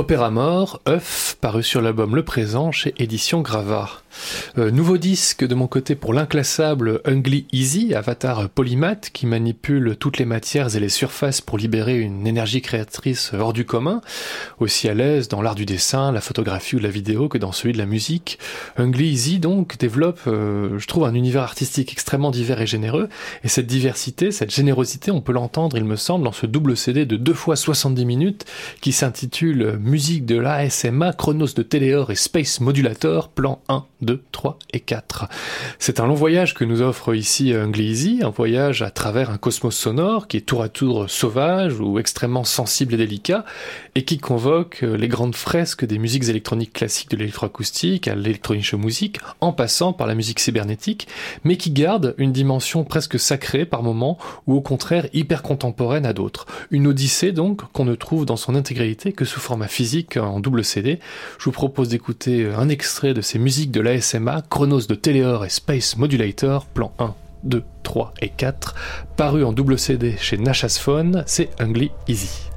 Opéra 0.06 0.30
Mort, 0.30 0.80
œuf, 0.88 1.36
paru 1.40 1.64
sur 1.64 1.80
l'album 1.80 2.14
Le 2.14 2.22
Présent 2.22 2.70
chez 2.70 2.94
Édition 2.96 3.40
Gravard. 3.40 4.04
Euh, 4.58 4.70
nouveau 4.70 4.96
disque 4.96 5.46
de 5.46 5.54
mon 5.54 5.66
côté 5.66 5.94
pour 5.94 6.14
l'inclassable 6.14 7.02
Ungly 7.04 7.46
Easy, 7.52 7.92
avatar 7.94 8.48
polymath 8.48 9.10
qui 9.12 9.26
manipule 9.26 9.96
toutes 10.00 10.16
les 10.16 10.24
matières 10.24 10.74
et 10.74 10.80
les 10.80 10.88
surfaces 10.88 11.42
pour 11.42 11.58
libérer 11.58 12.00
une 12.00 12.26
énergie 12.26 12.62
créatrice 12.62 13.32
hors 13.38 13.52
du 13.52 13.66
commun, 13.66 14.00
aussi 14.58 14.88
à 14.88 14.94
l'aise 14.94 15.28
dans 15.28 15.42
l'art 15.42 15.56
du 15.56 15.66
dessin, 15.66 16.10
la 16.10 16.22
photographie 16.22 16.76
ou 16.76 16.78
la 16.78 16.88
vidéo 16.88 17.28
que 17.28 17.36
dans 17.36 17.52
celui 17.52 17.74
de 17.74 17.78
la 17.78 17.84
musique. 17.84 18.38
Ungly 18.78 19.10
Easy 19.10 19.40
donc 19.40 19.76
développe, 19.76 20.20
euh, 20.26 20.78
je 20.78 20.86
trouve, 20.86 21.04
un 21.04 21.14
univers 21.14 21.42
artistique 21.42 21.92
extrêmement 21.92 22.30
divers 22.30 22.62
et 22.62 22.66
généreux, 22.66 23.10
et 23.44 23.48
cette 23.48 23.66
diversité, 23.66 24.30
cette 24.30 24.54
générosité, 24.54 25.10
on 25.10 25.20
peut 25.20 25.32
l'entendre, 25.32 25.76
il 25.76 25.84
me 25.84 25.96
semble, 25.96 26.24
dans 26.24 26.32
ce 26.32 26.46
double 26.46 26.78
CD 26.78 27.04
de 27.04 27.16
2 27.16 27.34
fois 27.34 27.56
70 27.56 28.06
minutes 28.06 28.46
qui 28.80 28.92
s'intitule 28.92 29.78
Musique 29.78 30.24
de 30.24 30.38
l'ASMA, 30.38 31.12
Chronos 31.12 31.52
de 31.54 31.62
Téléor 31.62 32.10
et 32.10 32.16
Space 32.16 32.60
Modulator, 32.60 33.28
plan 33.28 33.60
1, 33.68 33.84
2, 34.00 34.22
3 34.32 34.45
et 34.72 34.80
4. 34.80 35.28
C'est 35.78 36.00
un 36.00 36.06
long 36.06 36.14
voyage 36.14 36.54
que 36.54 36.64
nous 36.64 36.82
offre 36.82 37.14
ici 37.14 37.52
Ungleasy, 37.52 38.20
un 38.22 38.30
voyage 38.30 38.82
à 38.82 38.90
travers 38.90 39.30
un 39.30 39.38
cosmos 39.38 39.76
sonore 39.76 40.28
qui 40.28 40.38
est 40.38 40.40
tour 40.40 40.62
à 40.62 40.68
tour 40.68 41.08
sauvage 41.08 41.80
ou 41.80 41.98
extrêmement 41.98 42.44
sensible 42.44 42.94
et 42.94 42.96
délicat, 42.96 43.44
et 43.94 44.04
qui 44.04 44.18
convoque 44.18 44.82
les 44.82 45.08
grandes 45.08 45.36
fresques 45.36 45.84
des 45.84 45.98
musiques 45.98 46.28
électroniques 46.28 46.72
classiques 46.72 47.10
de 47.10 47.16
l'électroacoustique 47.16 48.08
à 48.08 48.14
l'électronique 48.14 48.74
musique, 48.74 49.18
en 49.40 49.52
passant 49.52 49.92
par 49.92 50.06
la 50.06 50.14
musique 50.14 50.40
cybernétique, 50.40 51.08
mais 51.44 51.56
qui 51.56 51.70
garde 51.70 52.14
une 52.18 52.32
dimension 52.32 52.84
presque 52.84 53.18
sacrée 53.18 53.64
par 53.64 53.82
moments, 53.82 54.18
ou 54.46 54.54
au 54.54 54.60
contraire 54.60 55.06
hyper 55.12 55.42
contemporaine 55.42 56.06
à 56.06 56.12
d'autres. 56.12 56.46
Une 56.70 56.86
odyssée 56.86 57.32
donc 57.32 57.62
qu'on 57.72 57.84
ne 57.84 57.94
trouve 57.94 58.26
dans 58.26 58.36
son 58.36 58.54
intégralité 58.54 59.12
que 59.12 59.24
sous 59.24 59.40
format 59.40 59.68
physique 59.68 60.16
en 60.16 60.40
double 60.40 60.64
CD. 60.64 61.00
Je 61.38 61.44
vous 61.44 61.52
propose 61.52 61.88
d'écouter 61.88 62.48
un 62.56 62.68
extrait 62.68 63.14
de 63.14 63.20
ces 63.20 63.38
musiques 63.38 63.70
de 63.70 63.80
Chronos 64.42 64.86
de 64.88 64.94
Teleor 64.94 65.44
et 65.44 65.50
Space 65.50 65.96
Modulator, 65.96 66.66
plan 66.66 66.92
1, 66.98 67.14
2, 67.44 67.64
3 67.82 68.14
et 68.20 68.28
4, 68.28 68.74
paru 69.16 69.44
en 69.44 69.52
double 69.52 69.78
CD 69.78 70.16
chez 70.18 70.38
Nashas 70.38 70.78
Phone, 70.80 71.22
c'est 71.26 71.50
Ungly 71.60 71.90
Easy. 72.08 72.55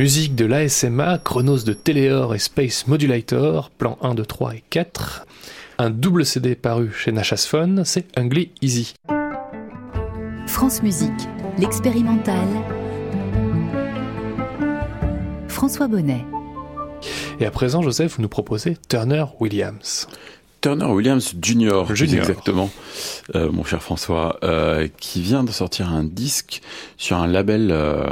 Musique 0.00 0.34
de 0.34 0.46
l'ASMA, 0.46 1.18
Chronos 1.18 1.64
de 1.64 1.74
Teleor 1.74 2.34
et 2.34 2.38
Space 2.38 2.86
Modulator, 2.86 3.68
plan 3.68 3.98
1, 4.00 4.14
2, 4.14 4.24
3 4.24 4.54
et 4.54 4.64
4. 4.70 5.26
Un 5.76 5.90
double 5.90 6.24
CD 6.24 6.54
paru 6.54 6.90
chez 6.90 7.12
Phone, 7.36 7.82
c'est 7.84 8.06
Ungly 8.16 8.50
Easy. 8.62 8.94
France 10.46 10.82
Musique, 10.82 11.28
l'expérimental. 11.58 12.48
François 15.48 15.86
Bonnet. 15.86 16.24
Et 17.38 17.44
à 17.44 17.50
présent, 17.50 17.82
Joseph, 17.82 18.16
vous 18.16 18.22
nous 18.22 18.28
proposez 18.30 18.78
Turner 18.88 19.26
Williams. 19.38 20.08
Turner 20.62 20.86
Williams 20.86 21.34
Jr. 21.42 21.84
Junior. 21.94 22.20
exactement, 22.20 22.70
euh, 23.34 23.52
mon 23.52 23.64
cher 23.64 23.82
François, 23.82 24.38
euh, 24.44 24.88
qui 24.98 25.20
vient 25.20 25.44
de 25.44 25.50
sortir 25.50 25.90
un 25.90 26.04
disque 26.04 26.62
sur 26.96 27.18
un 27.18 27.26
label 27.26 27.68
euh, 27.70 28.06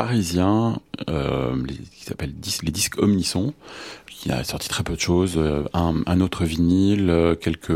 parisien 0.00 0.80
euh, 1.10 1.54
qui 1.94 2.06
s'appelle 2.06 2.32
les 2.62 2.70
disques 2.70 2.98
Omnisson. 2.98 3.52
Qui 4.20 4.30
a 4.30 4.44
sorti 4.44 4.68
très 4.68 4.82
peu 4.84 4.94
de 4.94 5.00
choses, 5.00 5.34
euh, 5.38 5.64
un, 5.72 5.94
un 6.04 6.20
autre 6.20 6.44
vinyle, 6.44 7.08
euh, 7.08 7.34
quelques 7.34 7.72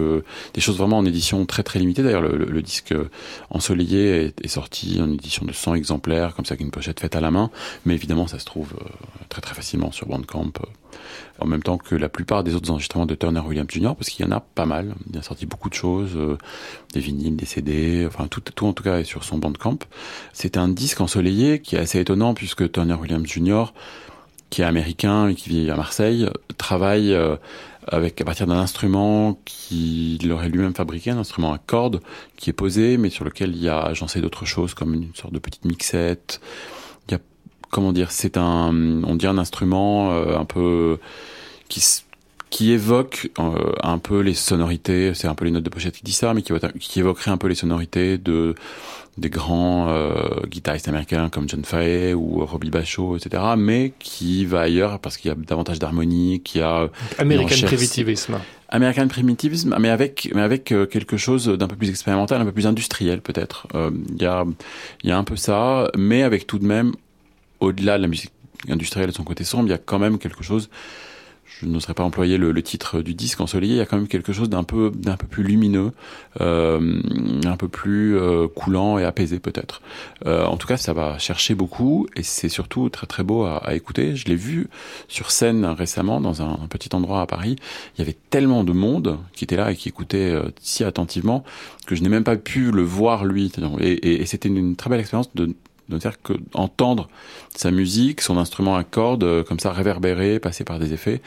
des 0.53 0.61
choses 0.61 0.77
vraiment 0.77 0.99
en 0.99 1.07
édition 1.07 1.47
très 1.47 1.63
très 1.63 1.79
limitée. 1.79 2.03
D'ailleurs, 2.03 2.21
le, 2.21 2.37
le- 2.37 2.61
disque 2.63 2.95
ensoleillé 3.49 4.27
est, 4.27 4.45
est 4.45 4.49
sorti 4.49 5.01
en 5.01 5.11
édition 5.11 5.47
de 5.47 5.53
100 5.53 5.75
exemplaires, 5.75 6.35
comme 6.35 6.45
ça, 6.45 6.53
avec 6.53 6.61
une 6.61 6.71
pochette 6.71 7.01
faite 7.01 7.17
à 7.17 7.23
la 7.23 7.31
main. 7.31 7.51
Mais 7.87 7.95
évidemment, 7.95 8.27
ça 8.27 8.39
se 8.39 8.45
trouve 8.45 8.75
euh, 8.79 8.85
très 9.31 9.41
très 9.41 9.55
facilement 9.55 9.91
sur 9.91 10.07
Bandcamp. 10.07 10.53
en 11.41 11.47
même 11.47 11.63
temps 11.63 11.79
que 11.79 11.95
la 11.95 12.11
plupart 12.11 12.45
des 12.45 12.55
autres 12.55 12.71
enregistrements 12.71 13.07
de 13.07 13.15
Turner 13.15 13.41
Williams 13.41 13.71
Jr. 13.71 13.95
parce 13.97 14.11
qu'il 14.11 14.25
y 14.27 14.29
en 14.29 14.33
a 14.33 14.41
pas 14.41 14.67
mal. 14.67 14.95
Il 15.11 15.19
a 15.19 15.23
sorti 15.23 15.47
beaucoup 15.47 15.71
de 15.71 15.75
choses, 15.75 16.11
des 16.93 17.01
vinyles, 17.01 17.37
des 17.37 17.47
CD, 17.47 18.05
enfin 18.07 18.27
tout, 18.29 18.41
tout 18.43 18.67
en 18.67 18.75
tout 18.75 18.83
cas 18.85 18.99
est 18.99 19.05
sur 19.05 19.25
son 19.25 19.39
Bandcamp. 19.39 19.79
C'est 20.35 20.59
un 20.59 20.69
disque 20.69 21.01
ensoleillé 21.01 21.61
qui 21.61 21.77
est 21.77 21.81
assez 21.81 22.01
étonnant 22.01 22.35
puisque 22.35 22.71
Turner 22.71 22.95
Williams 22.95 23.27
Jr., 23.27 23.65
qui 24.51 24.63
est 24.63 24.65
américain 24.65 25.29
et 25.29 25.35
qui 25.35 25.49
vit 25.49 25.71
à 25.71 25.77
Marseille, 25.77 26.29
travaille 26.59 27.13
euh, 27.13 27.37
avec 27.89 28.21
à 28.21 28.25
partir 28.25 28.47
d'un 28.47 28.59
instrument 28.59 29.39
qu'il 29.45 30.31
aurait 30.33 30.49
lui-même 30.49 30.75
fabriqué, 30.75 31.11
un 31.11 31.19
instrument 31.19 31.53
à 31.53 31.59
cordes 31.59 32.01
qui 32.37 32.51
est 32.51 32.55
posé, 32.55 32.97
mais 32.97 33.11
sur 33.11 33.25
lequel 33.25 33.51
il 33.57 33.63
y 33.63 33.69
a 33.69 33.81
agencé 33.81 34.21
d'autres 34.21 34.45
choses 34.47 34.75
comme 34.75 34.95
une 34.95 35.15
sorte 35.15 35.35
de 35.35 35.39
petite 35.39 35.65
mixette. 35.65 36.41
Il 37.09 37.13
y 37.13 37.15
a 37.15 37.19
comment 37.71 37.93
dire, 37.93 38.11
c'est 38.13 38.37
un, 38.37 39.03
on 39.05 39.15
dirait 39.17 39.33
un 39.33 39.39
instrument 39.39 40.13
euh, 40.13 40.39
un 40.39 40.45
peu 40.45 40.99
qui 41.69 41.81
s- 41.81 42.04
qui 42.55 42.71
évoque 42.71 43.31
euh, 43.41 43.73
un 43.83 43.99
peu 43.99 44.21
les 44.21 44.33
sonorités, 44.35 45.13
c'est 45.15 45.27
un 45.27 45.35
peu 45.35 45.45
les 45.45 45.51
notes 45.51 45.65
de 45.65 45.71
pochette 45.71 45.97
qui 45.97 46.05
dit 46.05 46.13
ça, 46.13 46.35
mais 46.35 46.43
qui, 46.43 46.53
évoque- 46.53 46.79
qui 46.79 47.01
évoquerait 47.01 47.33
un 47.33 47.37
peu 47.37 47.49
les 47.49 47.57
sonorités 47.57 48.17
de 48.17 48.55
des 49.19 49.31
grands 49.31 49.89
euh, 49.91 50.13
guitaristes 50.49 50.89
américains 50.89 51.29
comme 51.31 51.49
John 51.49 51.65
Fay 51.65 52.15
ou 52.15 52.45
Robbie 52.45 52.71
Bachot, 52.71 53.17
etc., 53.17 53.43
mais 53.57 53.93
qui 54.01 54.45
va 54.45 54.61
ailleurs 54.63 54.99
parce 55.01 55.17
qu'il 55.17 55.29
y 55.31 55.33
a 55.33 55.37
davantage 55.37 55.79
d'harmonie, 55.81 56.43
qu'il 56.45 56.61
y 56.61 56.65
a 56.65 56.89
American 57.19 57.45
recherche- 57.47 57.67
Primitivism. 57.75 58.35
American 58.69 59.07
Primitivism, 59.09 59.77
mais 59.81 59.89
avec 59.91 60.31
mais 60.35 60.43
avec 60.43 60.71
euh, 60.73 60.87
quelque 60.87 61.17
chose 61.17 61.47
d'un 61.47 61.67
peu 61.69 61.77
plus 61.77 61.91
expérimental, 61.91 62.41
un 62.41 62.45
peu 62.45 62.53
plus 62.53 62.67
industriel 62.69 63.21
peut-être. 63.21 63.67
Euh, 63.75 63.91
Il 64.17 64.23
y 64.23 64.27
a 64.27 64.45
il 65.03 65.09
y 65.11 65.13
a 65.13 65.19
un 65.19 65.25
peu 65.25 65.37
ça, 65.37 65.91
mais 65.97 66.23
avec 66.23 66.47
tout 66.47 66.59
de 66.61 66.67
même 66.67 66.93
au-delà 67.61 67.97
de 67.99 68.03
la 68.03 68.09
musique 68.09 68.31
industrielle 68.69 69.09
et 69.09 69.13
de 69.13 69.17
son 69.17 69.25
côté 69.25 69.43
sombre, 69.45 69.67
il 69.67 69.71
y 69.71 69.75
a 69.75 69.79
quand 69.79 69.99
même 69.99 70.19
quelque 70.19 70.43
chose. 70.45 70.69
Je 71.47 71.67
n'oserais 71.67 71.95
pas 71.95 72.03
employer 72.03 72.37
le, 72.37 72.53
le 72.53 72.63
titre 72.63 73.01
du 73.01 73.15
disque 73.15 73.41
ensoleillé. 73.41 73.75
Il 73.75 73.79
y 73.79 73.81
a 73.81 73.87
quand 73.87 73.97
même 73.97 74.09
quelque 74.09 74.33
chose 74.33 74.49
d'un 74.49 74.65
peu 74.65 74.91
d'un 74.95 75.17
peu 75.17 75.27
plus 75.27 75.43
lumineux, 75.45 75.93
euh, 76.41 77.01
un 77.45 77.57
peu 77.57 77.69
plus 77.69 78.17
euh, 78.19 78.49
coulant 78.49 78.99
et 78.99 79.05
apaisé 79.05 79.39
peut-être. 79.39 79.81
Euh, 80.27 80.45
en 80.45 80.57
tout 80.57 80.67
cas, 80.67 80.77
ça 80.77 80.93
va 80.93 81.19
chercher 81.19 81.55
beaucoup 81.55 82.07
et 82.17 82.23
c'est 82.23 82.49
surtout 82.49 82.89
très 82.89 83.07
très 83.07 83.23
beau 83.23 83.45
à, 83.45 83.59
à 83.59 83.75
écouter. 83.75 84.17
Je 84.17 84.27
l'ai 84.27 84.37
vu 84.37 84.69
sur 85.09 85.31
scène 85.31 85.65
récemment 85.65 86.21
dans 86.21 86.43
un, 86.43 86.59
petit 86.69 86.95
endroit 86.95 87.21
à 87.21 87.27
Paris. 87.27 87.57
Il 87.97 88.01
y 88.01 88.03
avait 88.03 88.17
tellement 88.31 88.65
de 88.65 88.73
monde 88.73 89.19
qui 89.33 89.45
était 89.45 89.57
là 89.57 89.71
et 89.71 89.77
qui 89.77 89.89
écoutait 89.89 90.31
euh, 90.33 90.43
si 90.61 90.83
attentivement 90.83 91.45
que 91.87 91.95
je 91.95 92.03
n'ai 92.03 92.09
même 92.09 92.25
pas 92.25 92.37
pu 92.37 92.71
le 92.73 92.83
voir 92.83 93.25
lui. 93.25 93.53
Et, 93.81 93.93
et- 93.93 94.23
et 94.23 94.27
c'était 94.27 94.49
une, 94.49 94.57
une 94.57 94.77
très 94.77 94.91
belle 94.91 95.01
expérience 95.01 95.33
de 95.35 95.55
de 95.89 95.99
faire 95.99 96.21
que 96.23 96.35
entendre 96.55 97.09
sa 97.55 97.71
musique, 97.71 98.21
son 98.21 98.39
instrument 98.39 98.77
à 98.77 98.85
cordes, 98.85 99.25
euh, 99.25 99.45
comme 99.45 99.61
ça 99.61 99.73
réverbérer, 99.73 100.39
passer 100.39 100.65
par 100.65 100.79
des 100.79 100.93
effets. 100.93 101.21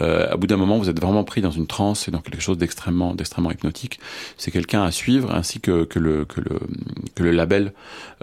Euh, 0.00 0.32
à 0.32 0.36
bout 0.36 0.46
d'un 0.46 0.56
moment, 0.56 0.78
vous 0.78 0.88
êtes 0.88 1.00
vraiment 1.00 1.24
pris 1.24 1.40
dans 1.40 1.50
une 1.50 1.66
transe 1.66 2.08
et 2.08 2.10
dans 2.10 2.20
quelque 2.20 2.40
chose 2.40 2.58
d'extrêmement, 2.58 3.14
d'extrêmement 3.14 3.50
hypnotique. 3.50 4.00
C'est 4.36 4.50
quelqu'un 4.50 4.82
à 4.82 4.90
suivre, 4.90 5.32
ainsi 5.34 5.60
que, 5.60 5.84
que 5.84 5.98
le 5.98 6.24
que 6.24 6.40
le 6.40 6.60
que 7.14 7.22
le 7.22 7.30
label 7.30 7.72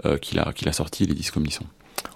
euh, 0.06 0.18
qu'il 0.18 0.38
a 0.38 0.52
qu'il 0.52 0.68
a 0.68 0.72
sorti, 0.72 1.06
les 1.06 1.14
disques 1.14 1.36
Omnisson. 1.36 1.64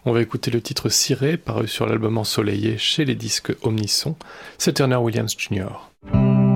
On 0.06 0.12
va 0.12 0.22
écouter 0.22 0.50
le 0.50 0.60
titre 0.60 0.88
Ciré, 0.88 1.36
paru 1.36 1.66
sur 1.66 1.86
l'album 1.86 2.18
Ensoleillé 2.18 2.78
chez 2.78 3.04
les 3.04 3.14
disques 3.14 3.52
Omnisson. 3.62 4.16
C'est 4.58 4.74
Turner 4.74 4.96
Williams 4.96 5.34
Jr. 5.36 6.53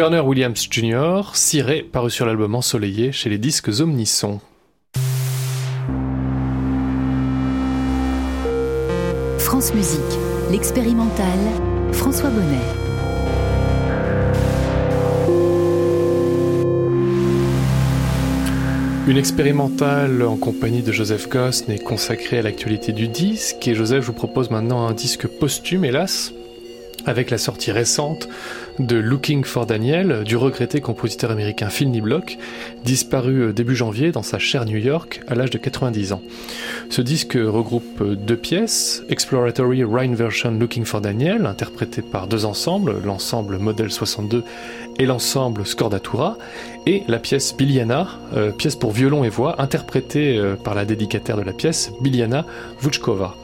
Turner 0.00 0.20
Williams 0.20 0.66
Jr., 0.70 1.34
Ciré, 1.34 1.82
paru 1.82 2.10
sur 2.10 2.24
l'album 2.24 2.54
Ensoleillé 2.54 3.12
chez 3.12 3.28
les 3.28 3.36
disques 3.36 3.68
Omnisson. 3.80 4.40
France 9.36 9.74
Musique, 9.74 10.00
l'expérimental. 10.50 11.38
François 11.92 12.30
Bonnet. 12.30 12.64
Une 19.06 19.18
expérimentale 19.18 20.22
en 20.22 20.38
compagnie 20.38 20.80
de 20.80 20.92
Joseph 20.92 21.28
Gosn 21.28 21.70
est 21.70 21.84
consacrée 21.84 22.38
à 22.38 22.42
l'actualité 22.42 22.92
du 22.92 23.06
disque. 23.06 23.68
Et 23.68 23.74
Joseph, 23.74 24.00
je 24.00 24.06
vous 24.06 24.14
propose 24.14 24.48
maintenant 24.48 24.86
un 24.86 24.94
disque 24.94 25.26
posthume, 25.26 25.84
hélas, 25.84 26.32
avec 27.04 27.30
la 27.30 27.36
sortie 27.36 27.70
récente 27.70 28.28
de 28.78 28.96
Looking 28.96 29.44
for 29.44 29.66
Daniel 29.66 30.24
du 30.24 30.36
regretté 30.36 30.80
compositeur 30.80 31.30
américain 31.30 31.68
Phil 31.68 31.90
Niblock, 31.90 32.38
disparu 32.84 33.42
euh, 33.42 33.52
début 33.52 33.76
janvier 33.76 34.12
dans 34.12 34.22
sa 34.22 34.38
chère 34.38 34.64
New 34.64 34.76
York 34.76 35.22
à 35.28 35.34
l'âge 35.34 35.50
de 35.50 35.58
90 35.58 36.12
ans. 36.12 36.22
Ce 36.88 37.02
disque 37.02 37.34
regroupe 37.34 38.02
deux 38.02 38.36
pièces, 38.36 39.02
Exploratory 39.08 39.84
Rhine 39.84 40.14
Version 40.14 40.52
Looking 40.52 40.84
for 40.84 41.00
Daniel, 41.00 41.46
interprété 41.46 42.02
par 42.02 42.26
deux 42.26 42.44
ensembles, 42.44 42.96
l'ensemble 43.04 43.58
Model 43.58 43.90
62 43.90 44.44
et 44.98 45.06
l'ensemble 45.06 45.66
Scordatura, 45.66 46.36
et 46.86 47.02
la 47.08 47.18
pièce 47.18 47.56
Biliana, 47.56 48.08
euh, 48.36 48.52
pièce 48.52 48.76
pour 48.76 48.92
violon 48.92 49.24
et 49.24 49.28
voix, 49.28 49.60
interprétée 49.60 50.36
euh, 50.38 50.56
par 50.56 50.74
la 50.74 50.84
dédicataire 50.84 51.36
de 51.36 51.42
la 51.42 51.52
pièce, 51.52 51.92
Biliana 52.00 52.44
Vuchkova. 52.80 53.34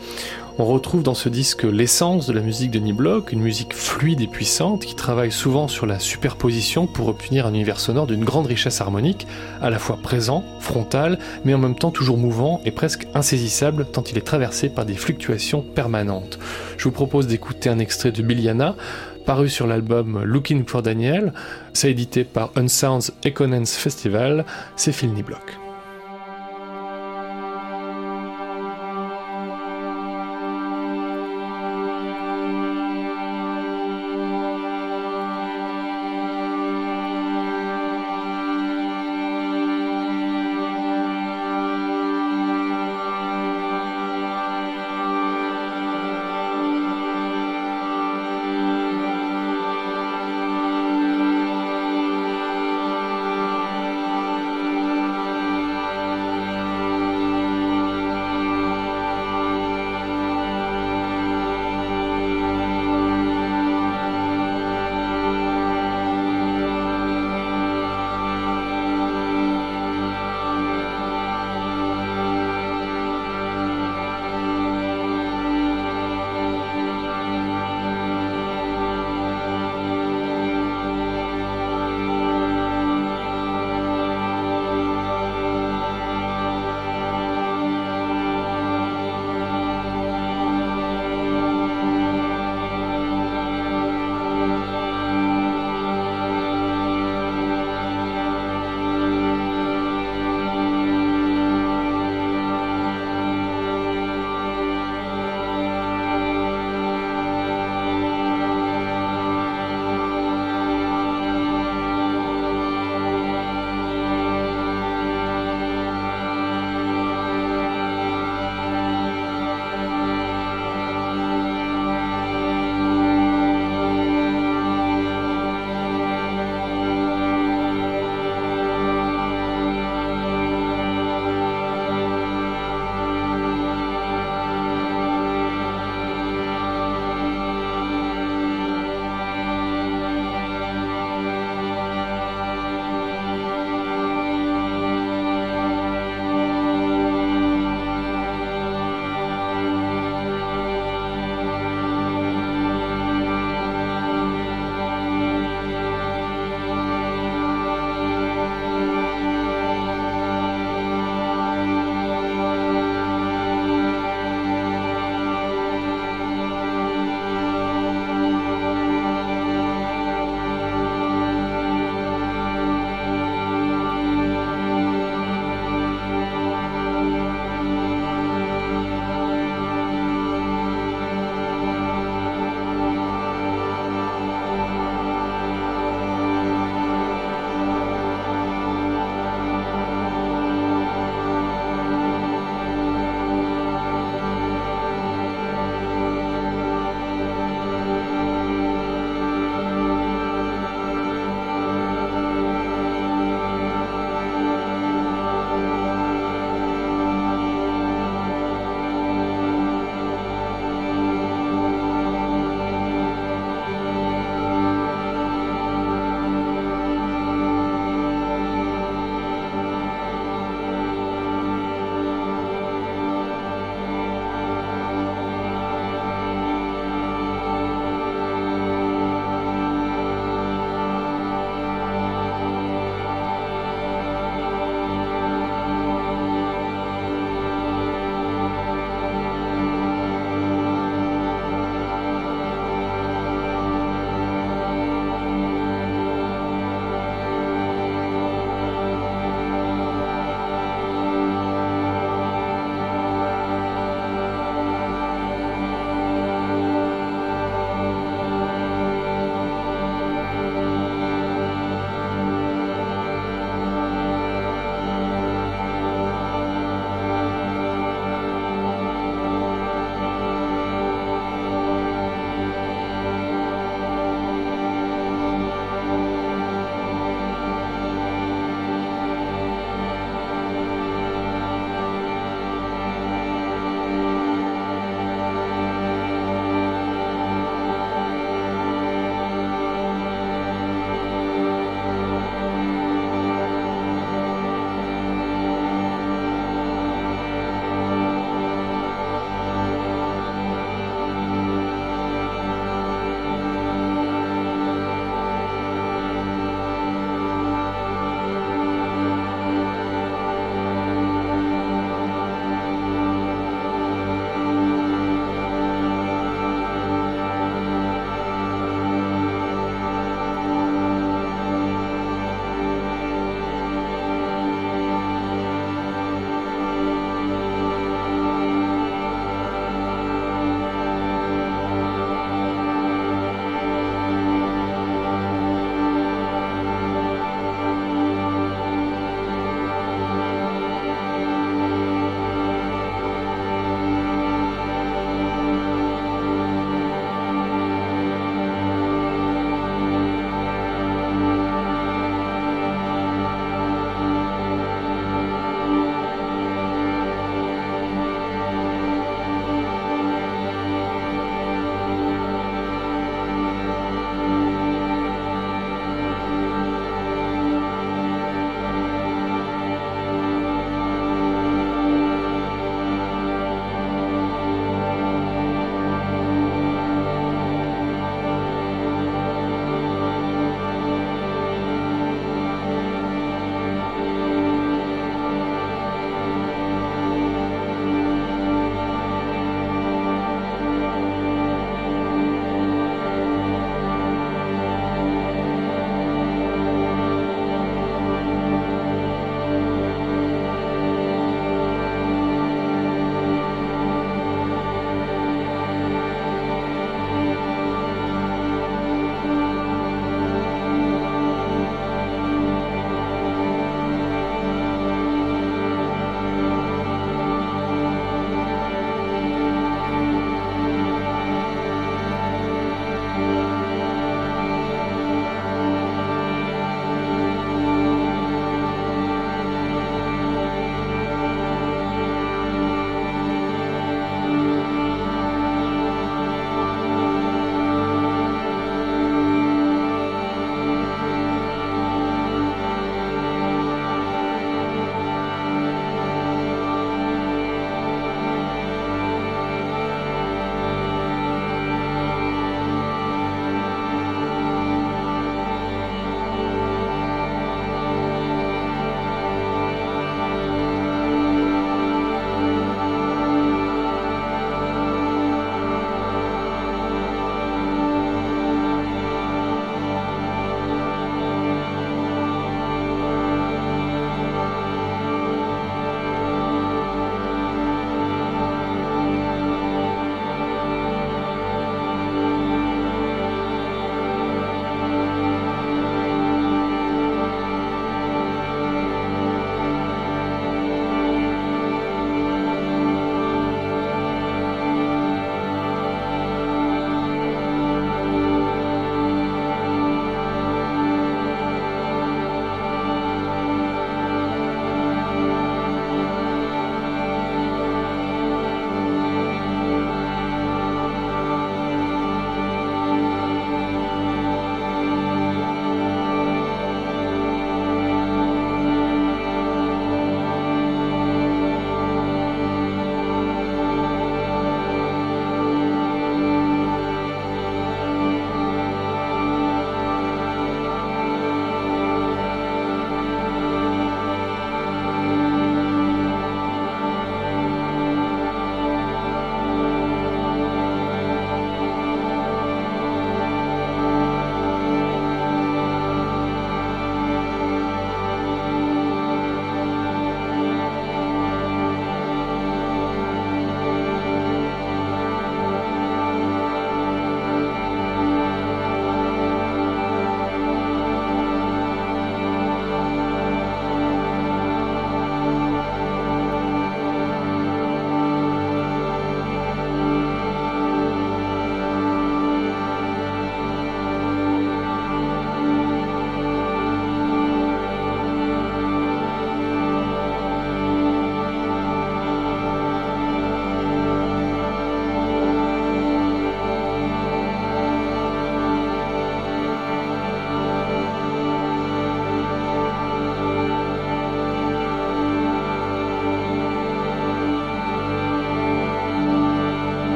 On 0.59 0.65
retrouve 0.65 1.03
dans 1.03 1.13
ce 1.13 1.29
disque 1.29 1.65
l'essence 1.65 2.27
de 2.27 2.33
la 2.33 2.41
musique 2.41 2.71
de 2.71 2.79
Niblock, 2.79 3.31
une 3.31 3.43
musique 3.43 3.75
fluide 3.75 4.23
et 4.23 4.27
puissante 4.27 4.87
qui 4.87 4.95
travaille 4.95 5.31
souvent 5.31 5.69
sur 5.69 5.85
la 5.85 5.99
superposition 5.99 6.87
pour 6.87 7.09
obtenir 7.09 7.45
un 7.45 7.51
univers 7.51 7.79
sonore 7.79 8.07
d'une 8.07 8.25
grande 8.25 8.47
richesse 8.47 8.81
harmonique, 8.81 9.27
à 9.61 9.69
la 9.69 9.79
fois 9.79 9.99
présent, 10.03 10.45
frontal, 10.61 11.19
mais 11.45 11.53
en 11.53 11.59
même 11.59 11.75
temps 11.75 11.91
toujours 11.91 12.17
mouvant 12.17 12.63
et 12.65 12.71
presque 12.71 13.07
insaisissable 13.13 13.85
tant 13.85 14.03
il 14.05 14.17
est 14.17 14.23
traversé 14.23 14.71
par 14.71 14.87
des 14.87 14.95
fluctuations 14.95 15.61
permanentes. 15.61 16.39
Je 16.79 16.85
vous 16.85 16.93
propose 16.93 17.27
d'écouter 17.27 17.69
un 17.69 17.79
extrait 17.79 18.11
de 18.11 18.23
Biliana, 18.23 18.77
paru 19.27 19.51
sur 19.51 19.67
l'album 19.67 20.23
Looking 20.25 20.65
for 20.65 20.81
Daniel, 20.81 21.35
c'est 21.75 21.91
édité 21.91 22.25
par 22.25 22.53
Unsounds 22.57 23.13
Econence 23.27 23.77
Festival, 23.77 24.47
c'est 24.75 24.93
Phil 24.93 25.13
Niblock. 25.13 25.66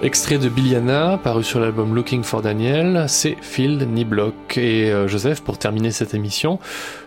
Extrait 0.00 0.38
de 0.38 0.48
Billiana, 0.48 1.18
paru 1.18 1.42
sur 1.42 1.58
l'album 1.58 1.92
Looking 1.92 2.22
for 2.22 2.40
Daniel, 2.40 3.06
c'est 3.08 3.36
Field 3.42 3.82
Niblock. 3.82 4.56
Et 4.56 4.92
euh, 4.92 5.08
Joseph, 5.08 5.40
pour 5.40 5.58
terminer 5.58 5.90
cette 5.90 6.14
émission, 6.14 6.60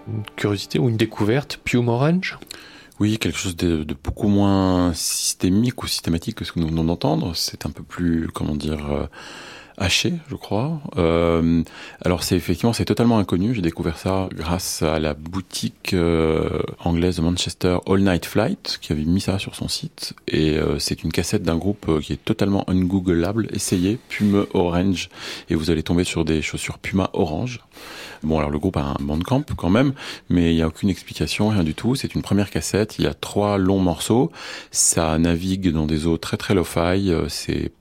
une 0.09 0.23
curiosité 0.35 0.77
ou 0.77 0.89
une 0.89 0.97
découverte, 0.97 1.61
Pume 1.63 1.87
Orange? 1.87 2.37
Oui, 2.99 3.17
quelque 3.17 3.37
chose 3.37 3.55
de, 3.55 3.85
beaucoup 4.03 4.27
moins 4.27 4.91
systémique 4.93 5.81
ou 5.81 5.87
systématique 5.87 6.35
que 6.35 6.43
ce 6.43 6.51
que 6.51 6.59
nous 6.59 6.67
venons 6.67 6.83
d'entendre. 6.83 7.31
C'est 7.33 7.65
un 7.65 7.69
peu 7.69 7.81
plus, 7.81 8.27
comment 8.33 8.55
dire, 8.55 8.91
euh, 8.91 9.05
haché, 9.78 10.13
je 10.30 10.36
crois. 10.36 10.82
Euh, 10.97 11.63
alors 12.03 12.24
c'est 12.24 12.36
effectivement 12.36 12.74
c'est 12.74 12.86
totalement 12.86 13.17
inconnu. 13.17 13.53
J'ai 13.53 13.61
découvert 13.61 13.97
ça 13.97 14.30
grâce 14.34 14.82
à 14.82 14.99
la 14.99 15.13
boutique 15.13 15.93
euh, 15.93 16.61
anglaise 16.80 17.17
de 17.17 17.22
Manchester 17.22 17.78
All 17.88 18.01
Night 18.01 18.26
Flight 18.26 18.80
qui 18.82 18.91
avait 18.91 19.03
mis 19.03 19.22
ça 19.22 19.39
sur 19.39 19.55
son 19.55 19.67
site 19.67 20.13
et 20.28 20.57
euh, 20.57 20.80
c'est 20.80 21.03
une 21.03 21.11
cassette 21.11 21.43
d'un 21.43 21.57
groupe 21.57 21.86
euh, 21.89 21.99
qui 21.99 22.13
est 22.13 22.24
totalement 22.24 22.63
ungooglable. 22.67 23.47
Essayez 23.51 23.99
Puma 24.09 24.45
Orange 24.53 25.09
et 25.49 25.55
vous 25.55 25.72
allez 25.72 25.84
tomber 25.84 26.03
sur 26.03 26.26
des 26.26 26.41
chaussures 26.41 26.78
Puma 26.78 27.09
Orange. 27.13 27.59
Bon 28.24 28.38
alors 28.38 28.51
le 28.51 28.59
groupe 28.59 28.78
a 28.78 28.84
un 28.84 28.97
bandcamp 28.99 29.45
quand 29.57 29.69
même, 29.69 29.93
mais 30.30 30.51
il 30.51 30.55
n'y 30.55 30.61
a 30.61 30.67
aucune 30.67 30.89
explication, 30.89 31.49
rien 31.49 31.63
du 31.63 31.74
tout. 31.74 31.95
C'est 31.95 32.13
une 32.13 32.22
première 32.22 32.51
cassette. 32.51 32.99
Il 32.99 33.05
y 33.05 33.07
a 33.07 33.13
trois 33.13 33.57
longs 33.57 33.80
morceaux. 33.80 34.32
Ça 34.69 35.17
navigue 35.17 35.72
dans 35.72 35.88
des 35.88 36.05
eaux 36.05 36.17
très 36.17 36.38
très 36.38 36.53
lo-fi. 36.53 37.11
C'est 37.30 37.72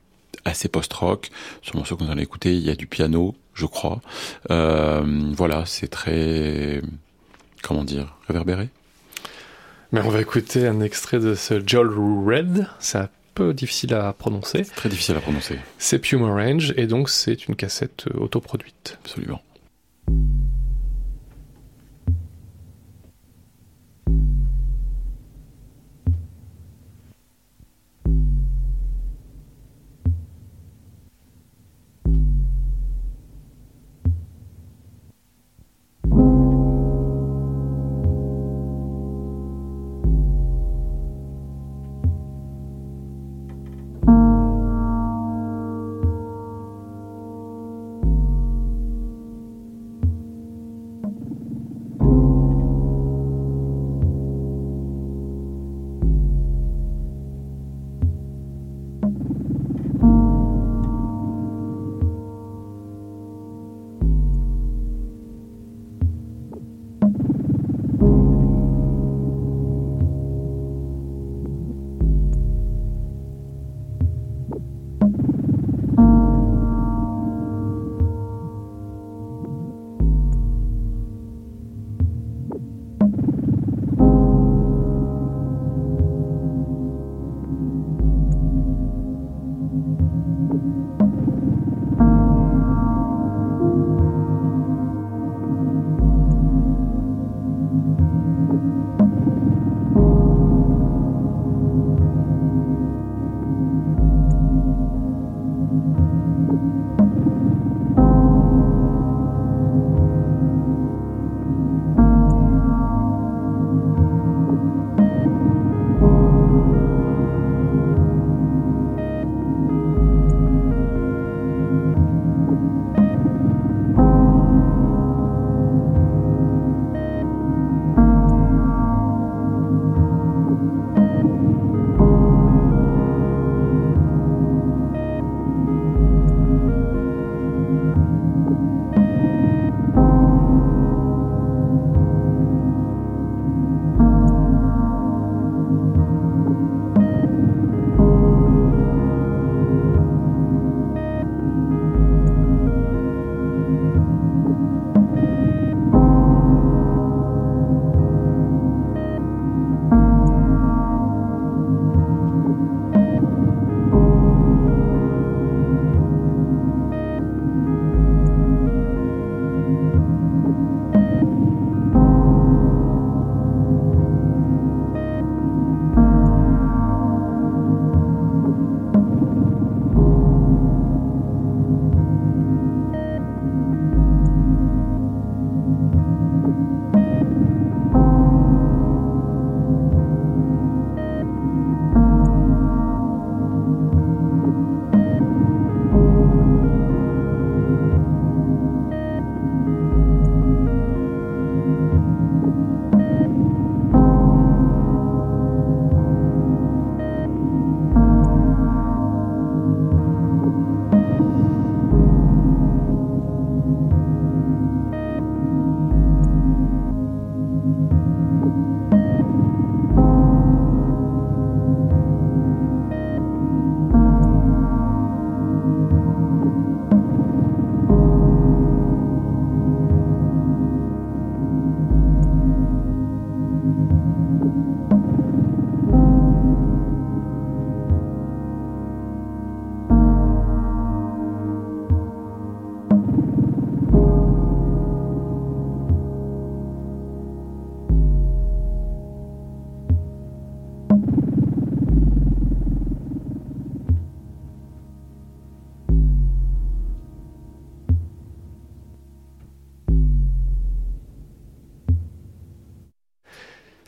assez 0.45 0.68
post-rock. 0.68 1.30
Sur 1.62 1.74
le 1.74 1.78
morceau 1.80 1.97
qu'on 1.97 2.09
a 2.09 2.20
écouté, 2.20 2.55
il 2.55 2.62
y 2.62 2.70
a 2.70 2.76
du 2.76 2.86
piano, 2.86 3.34
je 3.55 3.66
crois. 3.66 4.01
Euh, 4.51 5.32
voilà, 5.36 5.64
c'est 5.66 5.88
très, 5.88 6.82
comment 7.62 7.84
dire, 7.84 8.16
réverbéré. 8.26 8.68
Mais 9.93 10.01
on 10.03 10.11
va 10.11 10.20
écouter 10.20 10.66
un 10.66 10.80
extrait 10.80 11.18
de 11.18 11.34
ce 11.34 11.61
Joel 11.66 11.88
Red. 11.88 12.66
C'est 12.78 12.99
un 12.99 13.09
peu 13.34 13.53
difficile 13.53 13.95
à 13.95 14.12
prononcer. 14.12 14.64
Très 14.64 14.88
difficile 14.88 15.16
à 15.16 15.20
prononcer. 15.20 15.59
C'est 15.78 15.99
Puma 15.99 16.28
Range 16.28 16.72
et 16.76 16.86
donc 16.86 17.11
c'est 17.11 17.49
une 17.49 17.57
cassette 17.57 18.07
autoproduite. 18.14 18.99
Absolument. 19.05 19.41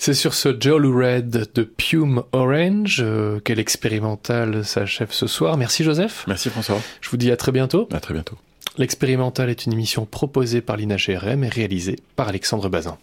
C'est 0.05 0.15
sur 0.15 0.35
ce 0.35 0.49
Jolly 0.59 0.89
Red 0.89 1.51
de 1.55 1.63
Pume 1.63 2.25
Orange 2.33 3.05
euh, 3.05 3.39
que 3.39 3.53
l'expérimental 3.53 4.65
s'achève 4.65 5.13
ce 5.13 5.29
soir. 5.29 5.57
Merci 5.57 5.85
Joseph. 5.85 6.25
Merci 6.27 6.51
François. 6.51 6.81
Je 7.01 7.09
vous 7.09 7.17
dis 7.17 7.31
à 7.31 7.37
très 7.37 7.53
bientôt. 7.53 7.87
À 7.93 8.01
très 8.01 8.13
bientôt. 8.13 8.37
L'expérimental 8.79 9.49
est 9.49 9.65
une 9.65 9.73
émission 9.75 10.05
proposée 10.05 10.61
par 10.61 10.77
l'INAGRM 10.77 11.45
et 11.45 11.49
réalisée 11.49 12.01
par 12.17 12.27
Alexandre 12.27 12.69
Bazin. 12.69 12.99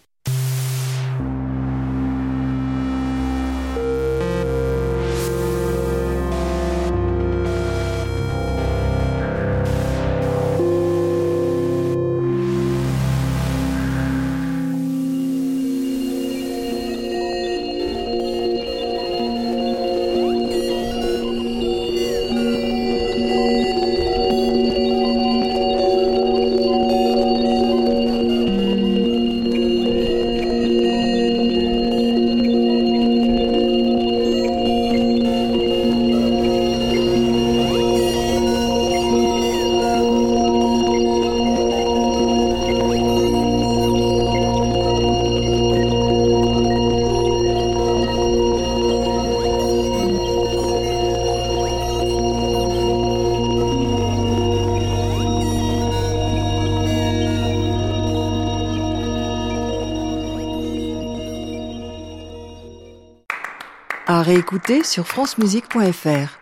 Sur 64.84 65.06
francemusique.fr. 65.06 66.39